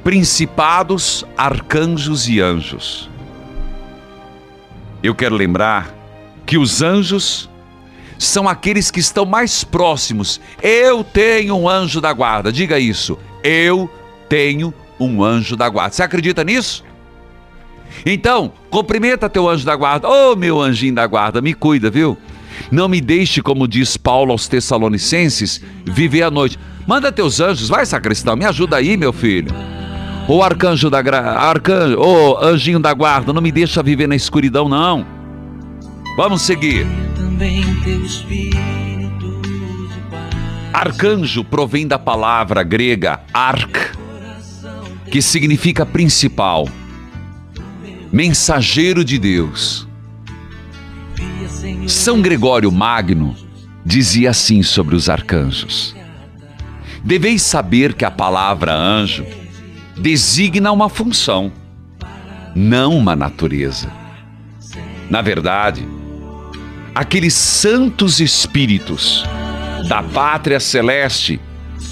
[0.03, 3.07] principados, arcanjos e anjos.
[5.03, 5.93] Eu quero lembrar
[6.43, 7.47] que os anjos
[8.17, 10.41] são aqueles que estão mais próximos.
[10.59, 12.51] Eu tenho um anjo da guarda.
[12.51, 13.15] Diga isso.
[13.43, 13.87] Eu
[14.27, 15.93] tenho um anjo da guarda.
[15.93, 16.83] Você acredita nisso?
[18.03, 20.09] Então, cumprimenta teu anjo da guarda.
[20.09, 22.17] Ô oh, meu anjinho da guarda, me cuida, viu?
[22.71, 26.59] Não me deixe, como diz Paulo aos Tessalonicenses, viver a noite.
[26.87, 29.51] Manda teus anjos, vai sacristão, me ajuda aí, meu filho.
[30.27, 35.05] Ô arcanjo da arcanjo, ô anjinho da guarda, não me deixa viver na escuridão, não.
[36.17, 36.87] Vamos seguir.
[40.73, 43.95] Arcanjo provém da palavra grega arc,
[45.11, 46.67] que significa principal,
[48.11, 49.87] mensageiro de Deus.
[51.87, 53.35] São Gregório Magno
[53.85, 55.95] dizia assim sobre os arcanjos:
[57.03, 59.25] Deveis saber que a palavra anjo
[59.97, 61.51] designa uma função,
[62.55, 63.91] não uma natureza.
[65.09, 65.87] Na verdade,
[66.93, 69.23] aqueles santos espíritos
[69.87, 71.39] da pátria celeste.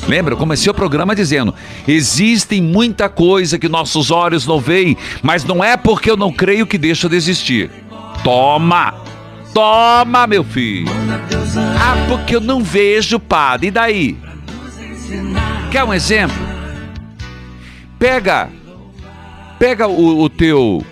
[0.08, 1.54] Lembra, eu comecei o programa dizendo:
[1.88, 6.66] existem muita coisa que nossos olhos não veem, mas não é porque eu não creio
[6.66, 7.70] que deixa de existir.
[8.24, 9.13] Toma!
[9.54, 10.92] Toma, meu filho!
[11.80, 13.68] Ah, porque eu não vejo, padre.
[13.68, 14.18] E daí?
[15.72, 16.38] Quer um exemplo?
[18.00, 18.50] Pega,
[19.60, 20.84] pega o, o teu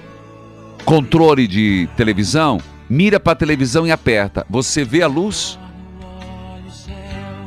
[0.85, 2.59] controle de televisão
[2.91, 4.45] mira para a televisão e aperta.
[4.49, 5.57] Você vê a luz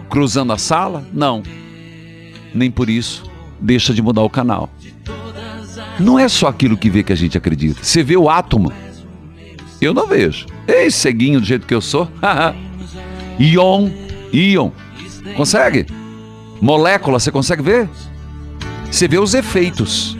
[0.08, 1.06] cruzando a sala?
[1.12, 1.42] Não.
[2.54, 4.70] Nem por isso deixa de mudar o canal.
[6.00, 7.84] Não é só aquilo que vê que a gente acredita.
[7.84, 8.72] Você vê o átomo.
[9.80, 10.46] Eu não vejo.
[10.66, 12.10] Ei, ceguinho do jeito que eu sou.
[13.38, 13.90] Ion,
[14.32, 14.70] íon.
[15.36, 15.86] Consegue?
[16.60, 17.88] Molécula, você consegue ver?
[18.90, 20.16] Você vê os efeitos.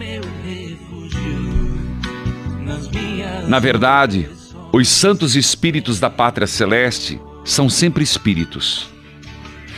[3.47, 4.27] Na verdade,
[4.71, 8.89] os santos espíritos da pátria celeste são sempre espíritos,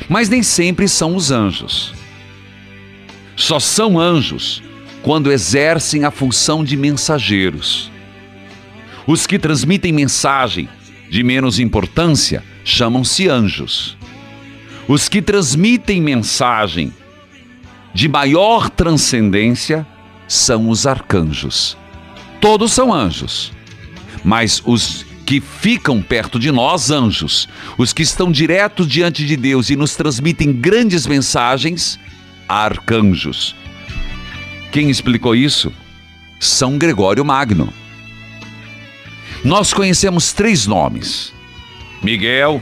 [0.08, 1.94] mas nem sempre são os anjos.
[3.36, 4.64] Só são anjos
[5.04, 7.92] quando exercem a função de mensageiros.
[9.08, 10.70] Os que transmitem mensagem
[11.10, 13.98] de menos importância chamam-se anjos.
[14.88, 16.94] Os que transmitem mensagem
[17.94, 19.88] de maior transcendência
[20.28, 21.78] são os arcanjos.
[22.42, 23.58] Todos são anjos
[24.28, 27.48] mas os que ficam perto de nós, anjos,
[27.78, 32.00] os que estão direto diante de Deus e nos transmitem grandes mensagens,
[32.48, 33.56] arcanjos.
[34.72, 35.72] Quem explicou isso?
[36.40, 37.74] São Gregório Magno.
[39.44, 41.34] Nós conhecemos três nomes:
[42.02, 42.62] Miguel,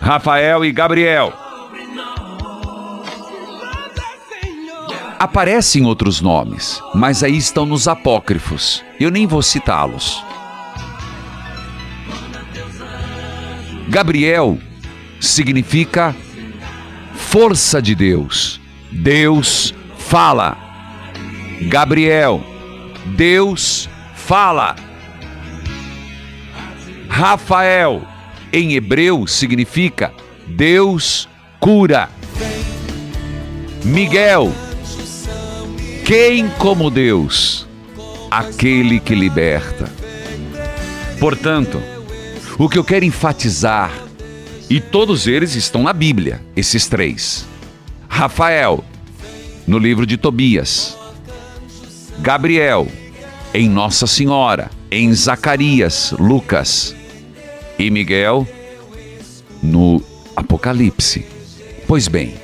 [0.00, 1.32] Rafael e Gabriel.
[5.18, 8.84] Aparecem outros nomes, mas aí estão nos apócrifos.
[9.00, 10.22] Eu nem vou citá-los.
[13.88, 14.58] Gabriel
[15.20, 16.14] significa
[17.14, 18.60] força de Deus.
[18.92, 20.56] Deus fala.
[21.62, 22.44] Gabriel,
[23.16, 24.87] Deus fala.
[27.18, 28.02] Rafael,
[28.52, 30.14] em hebreu, significa
[30.46, 32.08] Deus cura.
[33.82, 34.52] Miguel,
[36.06, 37.66] quem como Deus?
[38.30, 39.92] Aquele que liberta.
[41.18, 41.82] Portanto,
[42.56, 43.90] o que eu quero enfatizar,
[44.70, 47.44] e todos eles estão na Bíblia, esses três.
[48.08, 48.84] Rafael,
[49.66, 50.96] no livro de Tobias.
[52.20, 52.86] Gabriel,
[53.52, 56.94] em Nossa Senhora, em Zacarias, Lucas.
[57.78, 58.46] E Miguel,
[59.62, 60.02] no
[60.34, 61.24] Apocalipse.
[61.86, 62.34] Pois bem,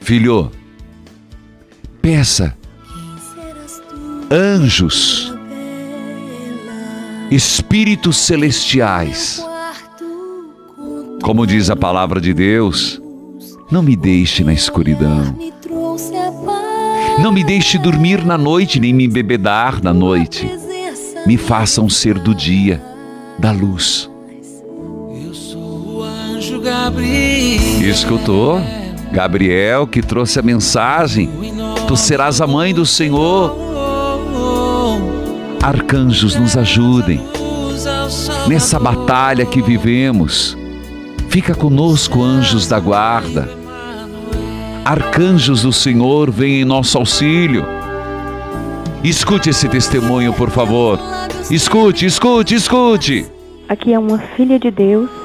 [0.00, 0.50] filho,
[2.00, 2.56] peça
[4.30, 5.34] anjos,
[7.30, 9.44] espíritos celestiais.
[11.22, 13.00] Como diz a palavra de Deus,
[13.70, 15.36] não me deixe na escuridão.
[17.20, 20.48] Não me deixe dormir na noite, nem me embebedar na noite.
[21.26, 22.82] Me faça um ser do dia,
[23.38, 24.08] da luz.
[26.68, 27.80] Gabriel.
[27.80, 28.60] Escutou?
[29.10, 31.30] Gabriel que trouxe a mensagem.
[31.86, 33.56] Tu serás a mãe do Senhor.
[35.62, 37.22] Arcanjos nos ajudem
[38.46, 40.58] nessa batalha que vivemos.
[41.30, 43.48] Fica conosco, anjos da guarda.
[44.84, 47.64] Arcanjos do Senhor, vem em nosso auxílio.
[49.02, 50.98] Escute esse testemunho, por favor.
[51.50, 53.26] Escute, escute, escute.
[53.70, 55.17] Aqui é uma filha de Deus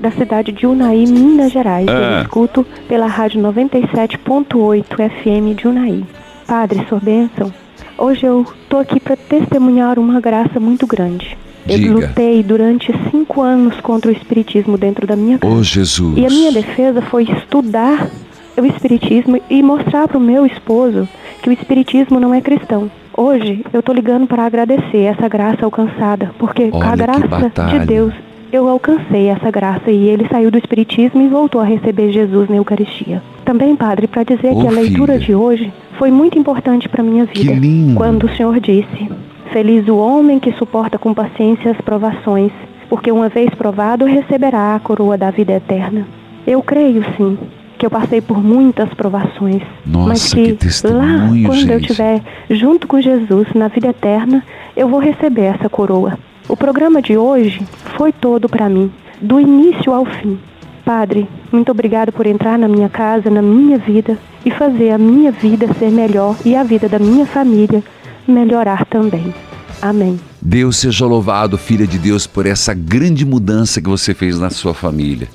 [0.00, 1.86] da cidade de Unai, Minas Gerais.
[1.88, 2.18] Ah.
[2.18, 6.04] Eu escuto pela rádio 97.8 FM de Unai.
[6.46, 7.52] Padre, sua bênção.
[7.98, 11.36] Hoje eu tô aqui para testemunhar uma graça muito grande.
[11.68, 11.92] Eu Diga.
[11.94, 15.52] lutei durante cinco anos contra o espiritismo dentro da minha casa.
[15.52, 16.16] Ô Jesus.
[16.16, 18.08] E a minha defesa foi estudar
[18.56, 21.08] o espiritismo e mostrar para o meu esposo
[21.42, 22.90] que o espiritismo não é cristão.
[23.16, 28.14] Hoje eu tô ligando para agradecer essa graça alcançada, porque Olha a graça de Deus
[28.56, 32.56] eu alcancei essa graça e ele saiu do espiritismo e voltou a receber Jesus na
[32.56, 33.22] Eucaristia.
[33.44, 35.26] Também, padre, para dizer Ô, que a leitura filha.
[35.26, 37.52] de hoje foi muito importante para minha vida.
[37.52, 37.94] Que lindo.
[37.94, 39.08] Quando o Senhor disse:
[39.52, 42.50] Feliz o homem que suporta com paciência as provações,
[42.88, 46.06] porque uma vez provado receberá a coroa da vida eterna.
[46.46, 47.38] Eu creio sim
[47.78, 51.90] que eu passei por muitas provações, Nossa, mas que que, lá quando eu gente.
[51.90, 54.42] estiver junto com Jesus na vida eterna,
[54.74, 56.18] eu vou receber essa coroa.
[56.48, 57.66] O programa de hoje
[57.96, 60.38] foi todo para mim, do início ao fim.
[60.84, 65.32] Padre, muito obrigado por entrar na minha casa, na minha vida e fazer a minha
[65.32, 67.82] vida ser melhor e a vida da minha família
[68.28, 69.34] melhorar também.
[69.82, 70.18] Amém.
[70.40, 74.72] Deus seja louvado, filha de Deus, por essa grande mudança que você fez na sua
[74.72, 75.28] família.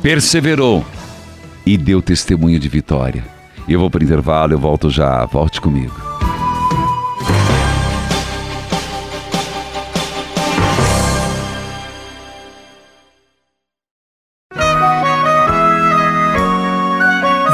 [0.00, 0.82] Perseverou
[1.66, 3.24] e deu testemunho de vitória.
[3.68, 5.24] Eu vou para o intervalo, eu volto já.
[5.26, 6.03] Volte comigo.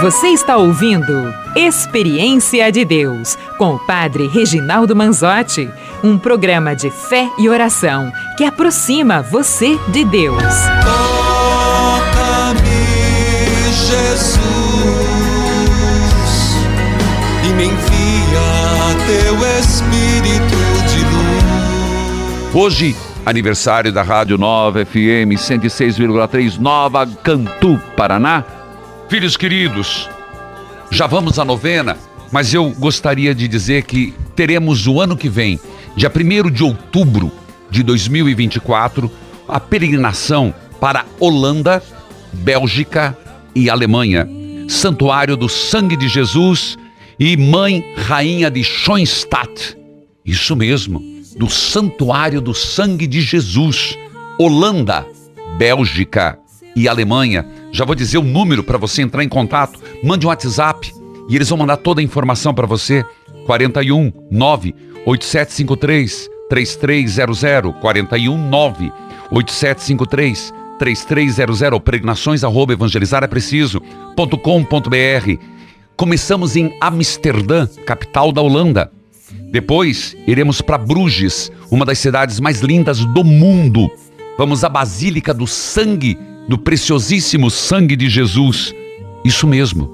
[0.01, 1.13] Você está ouvindo
[1.55, 5.69] Experiência de Deus com o Padre Reginaldo Manzotti,
[6.03, 10.43] um programa de fé e oração que aproxima você de Deus.
[12.03, 12.61] Toca-me,
[13.75, 14.41] Jesus,
[17.45, 18.41] e me envia
[19.07, 20.57] teu Espírito
[20.89, 22.55] de luz.
[22.55, 22.97] Hoje,
[23.27, 28.60] aniversário da Rádio Nova FM 106,3 Nova Cantu, Paraná.
[29.11, 30.09] Filhos queridos,
[30.89, 31.99] já vamos à novena,
[32.31, 35.59] mas eu gostaria de dizer que teremos o ano que vem,
[35.97, 37.33] dia 1 de outubro
[37.69, 39.11] de 2024,
[39.49, 41.83] a peregrinação para Holanda,
[42.33, 43.19] Bélgica
[43.53, 44.29] e Alemanha.
[44.69, 46.79] Santuário do Sangue de Jesus
[47.19, 49.77] e Mãe Rainha de Schoenstatt.
[50.25, 51.03] Isso mesmo,
[51.37, 53.99] do Santuário do Sangue de Jesus.
[54.39, 55.05] Holanda,
[55.59, 56.40] Bélgica
[56.75, 57.47] e Alemanha.
[57.73, 59.81] Já vou dizer o número para você entrar em contato.
[60.03, 60.93] Mande um WhatsApp
[61.29, 63.05] e eles vão mandar toda a informação para você.
[63.47, 64.75] 41 9
[65.07, 68.93] 8753 3300 41 9
[69.31, 75.61] 8753 3300 pregnações arroba evangelizar é preciso.com.br
[76.01, 78.91] Começamos em Amsterdã, capital da Holanda.
[79.53, 83.91] Depois iremos para Bruges, uma das cidades mais lindas do mundo.
[84.39, 86.17] Vamos à Basílica do Sangue,
[86.51, 88.75] do preciosíssimo sangue de Jesus.
[89.25, 89.89] Isso mesmo.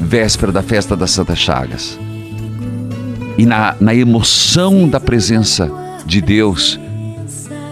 [0.00, 1.98] véspera da festa das Santas Chagas.
[3.36, 5.70] E na, na emoção da presença
[6.04, 6.78] de Deus,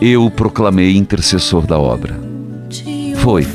[0.01, 2.19] eu o proclamei intercessor da obra.
[3.17, 3.47] Foi.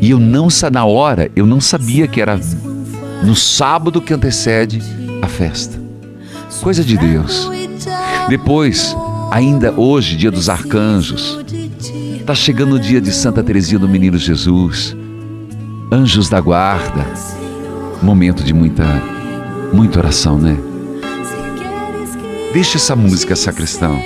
[0.00, 2.38] E eu não na hora, eu não sabia que era
[3.24, 4.80] no sábado que antecede
[5.22, 5.80] a festa.
[6.60, 7.50] Coisa de Deus.
[8.28, 8.96] Depois,
[9.30, 11.38] ainda hoje, dia dos arcanjos,
[12.20, 14.96] está chegando o dia de Santa Teresinha do Menino Jesus.
[15.90, 17.06] Anjos da guarda.
[18.02, 18.84] Momento de muita
[19.72, 20.56] muita oração, né?
[22.52, 24.00] Deixa essa música sacristão.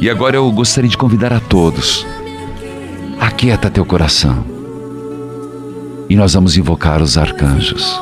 [0.00, 2.06] E agora eu gostaria de convidar a todos.
[3.20, 4.44] Aquieta teu coração.
[6.08, 8.00] E nós vamos invocar os arcanjos.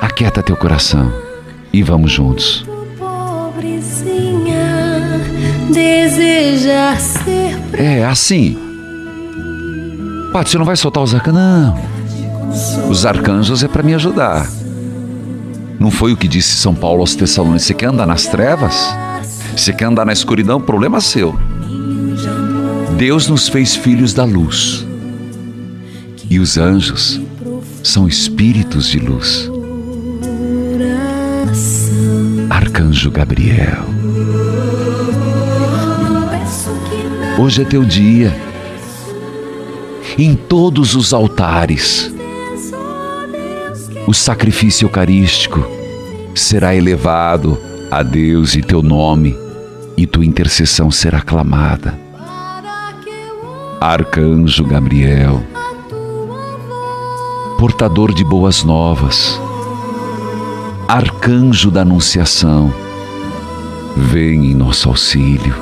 [0.00, 1.12] Aquieta teu coração.
[1.72, 2.64] E vamos juntos.
[7.72, 8.58] É assim.
[10.32, 11.40] Padre, você não vai soltar os arcanjos?
[11.40, 11.89] Não.
[12.88, 14.48] Os arcanjos é para me ajudar.
[15.78, 17.68] Não foi o que disse São Paulo aos Tessalonicenses?
[17.68, 18.94] Você quer andar nas trevas?
[19.56, 20.60] Você quer andar na escuridão?
[20.60, 21.38] Problema seu.
[22.96, 24.86] Deus nos fez filhos da luz.
[26.28, 27.20] E os anjos
[27.82, 29.50] são espíritos de luz.
[32.50, 33.84] Arcanjo Gabriel.
[37.38, 38.36] Hoje é teu dia.
[40.18, 42.12] Em todos os altares,
[44.10, 45.64] o sacrifício eucarístico
[46.34, 47.56] será elevado
[47.92, 49.38] a Deus e teu nome,
[49.96, 51.96] e tua intercessão será clamada.
[53.80, 55.40] Arcanjo Gabriel,
[57.56, 59.40] portador de boas novas,
[60.88, 62.74] arcanjo da Anunciação,
[63.96, 65.54] vem em nosso auxílio.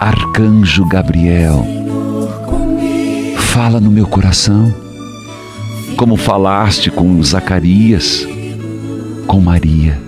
[0.00, 1.64] Arcanjo Gabriel,
[3.52, 4.89] fala no meu coração,
[5.96, 8.26] como falaste com Zacarias,
[9.26, 10.00] com Maria.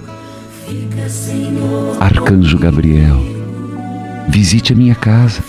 [2.01, 3.21] Arcanjo Gabriel,
[4.29, 5.43] visite a minha casa,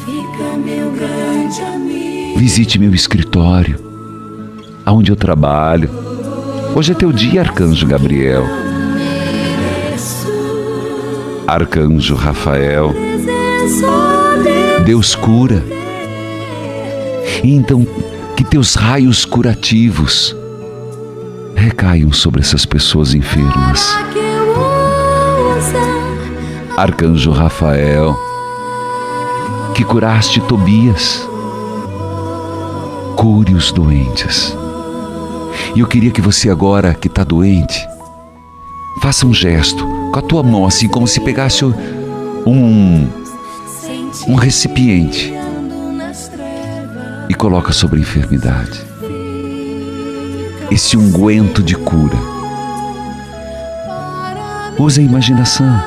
[2.36, 3.80] visite meu escritório,
[4.86, 5.90] aonde eu trabalho.
[6.76, 8.44] Hoje é teu dia, Arcanjo Gabriel.
[11.48, 12.94] Arcanjo Rafael,
[14.86, 15.64] Deus cura.
[17.44, 17.86] E então
[18.36, 20.36] que teus raios curativos
[21.56, 23.96] recaiam sobre essas pessoas enfermas.
[26.76, 28.18] Arcanjo Rafael,
[29.76, 31.28] que curaste Tobias,
[33.16, 34.56] cure os doentes.
[35.76, 37.80] E eu queria que você agora que está doente,
[39.02, 43.08] faça um gesto com a tua mão, assim como se pegasse um,
[44.28, 45.43] um recipiente
[47.30, 48.82] e coloca sobre a enfermidade.
[50.72, 52.18] Esse unguento de cura.
[54.78, 55.82] Use a imaginação.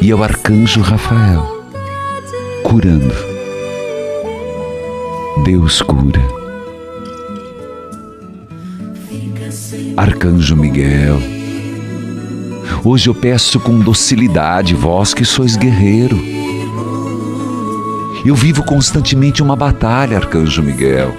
[0.00, 1.64] E é o arcanjo Rafael
[2.62, 3.14] curando.
[5.44, 6.20] Deus cura.
[9.96, 11.20] Arcanjo Miguel,
[12.84, 16.18] Hoje eu peço com docilidade, vós que sois guerreiro.
[18.24, 21.14] Eu vivo constantemente uma batalha, Arcanjo Miguel.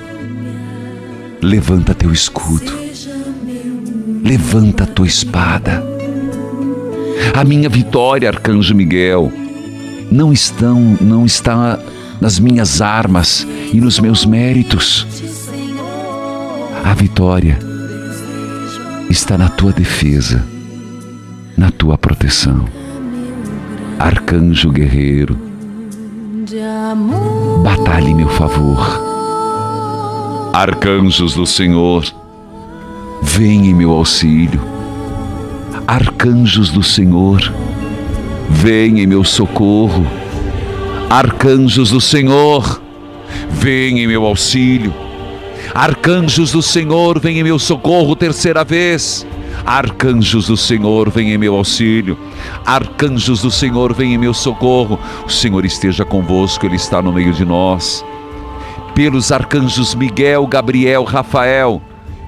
[1.40, 2.74] Levanta teu escudo.
[4.24, 5.84] Levanta tua espada.
[7.36, 9.32] A minha vitória, Arcanjo Miguel,
[10.12, 11.78] não estão, não está
[12.20, 15.06] nas minhas armas e nos meus méritos.
[16.84, 17.60] A vitória
[19.12, 20.44] está na tua defesa,
[21.56, 22.66] na tua proteção.
[24.00, 25.45] Arcanjo guerreiro,
[27.64, 28.80] batalhe meu favor.
[30.54, 32.06] Arcanjos do Senhor,
[33.22, 34.62] vem em meu auxílio.
[35.88, 37.52] Arcanjos do Senhor,
[38.50, 40.06] vem em meu socorro.
[41.10, 42.82] Arcanjos do Senhor,
[43.50, 44.94] vem em meu auxílio.
[45.74, 49.26] Arcanjos do Senhor, vem em meu socorro terceira vez.
[49.66, 52.18] Arcanjos do Senhor, vem em meu auxílio.
[52.66, 55.00] Arcanjos do Senhor, vem em meu socorro.
[55.26, 58.04] O Senhor esteja convosco, Ele está no meio de nós.
[58.94, 61.82] Pelos arcanjos Miguel, Gabriel, Rafael,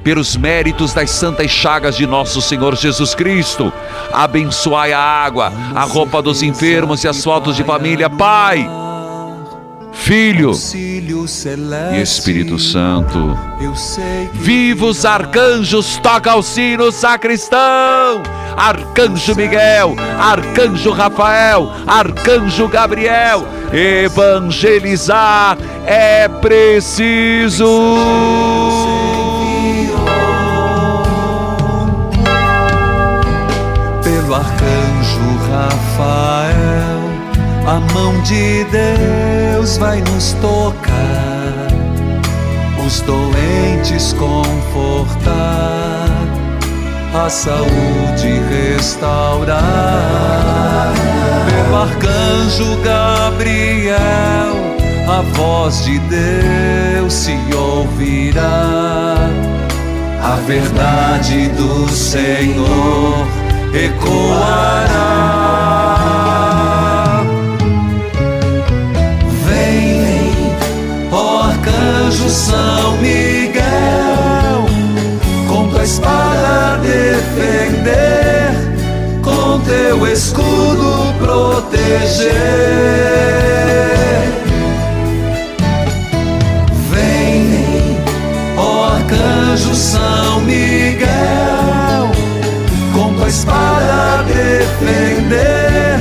[0.03, 3.71] pelos méritos das santas chagas de nosso Senhor Jesus Cristo,
[4.13, 8.09] abençoai a água, a roupa dos enfermos e as fotos de família.
[8.09, 8.69] Pai,
[9.97, 10.51] Filho
[11.93, 13.37] e Espírito Santo.
[14.33, 18.21] Vivos arcanjos, toca o sino, sacristão.
[18.55, 23.45] Arcanjo Miguel, Arcanjo Rafael, Arcanjo Gabriel.
[23.73, 27.67] Evangelizar é preciso.
[34.03, 36.66] Pelo arcanjo Rafael
[37.67, 41.67] a mão de Deus vai nos tocar,
[42.85, 45.27] os doentes confortar,
[47.13, 49.57] a saúde restaurar.
[51.45, 53.97] Pelo arcanjo Gabriel,
[55.09, 59.17] a voz de Deus se ouvirá.
[60.23, 63.27] A verdade do Senhor
[63.73, 65.36] ecoará.
[72.17, 74.65] Anjo São Miguel,
[75.47, 78.53] com tua espada defender,
[79.21, 82.33] com teu escudo proteger.
[86.89, 87.97] Vem,
[88.57, 91.07] ó arcanjo São Miguel,
[92.93, 95.99] com tua espada defender,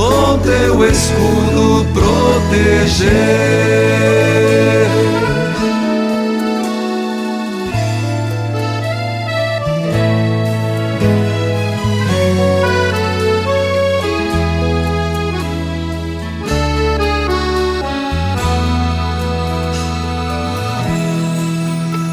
[0.00, 3.10] com teu escudo proteger.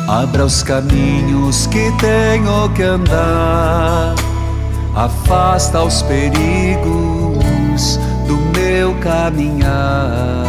[0.10, 4.16] Abra os caminhos que tenho que andar,
[4.96, 7.37] afasta os perigos
[9.08, 10.46] caminhar.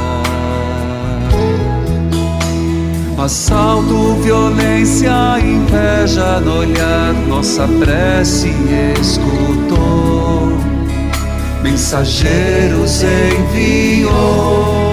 [3.16, 8.52] Assalto, violência, inveja no olhar, nossa prece
[9.00, 10.58] escutou,
[11.62, 14.88] mensageiros enviou.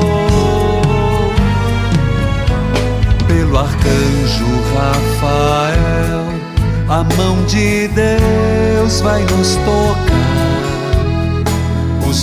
[3.27, 4.45] pelo arcanjo
[4.75, 6.25] Rafael,
[6.89, 10.44] a mão de Deus vai nos tocar,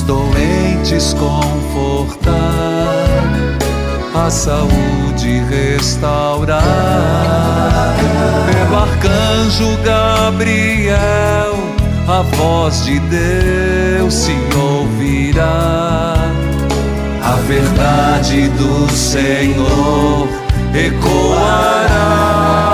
[0.02, 2.32] doentes confortar,
[4.14, 6.62] a saúde restaurar.
[8.46, 11.54] Pelo arcanjo Gabriel,
[12.06, 16.14] a voz de Deus se ouvirá.
[17.22, 20.28] A verdade do Senhor
[20.74, 22.71] ecoará.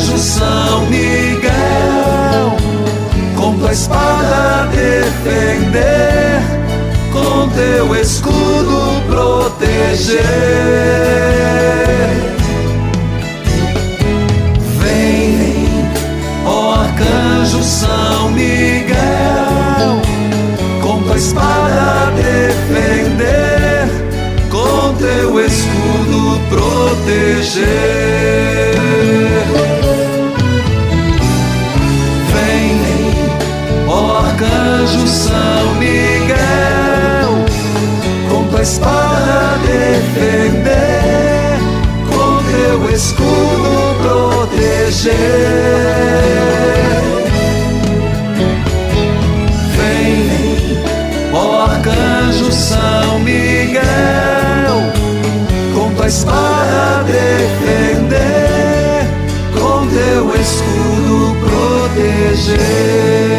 [0.00, 2.56] Arcanjo São Miguel,
[3.36, 6.40] com tua espada defender,
[7.12, 10.22] com teu escudo proteger.
[14.78, 15.68] Vem,
[16.46, 20.00] ó arcanjo São Miguel
[20.82, 23.88] com tua espada defender,
[24.50, 27.90] com teu escudo proteger.
[34.40, 37.44] Arcanjo São Miguel,
[38.30, 41.58] com tua espada defender,
[42.08, 45.12] com teu escudo proteger.
[49.76, 50.80] Vem,
[51.34, 53.82] ó arcanjo São Miguel,
[55.74, 59.06] com tua espada defender,
[59.52, 63.29] com teu escudo proteger.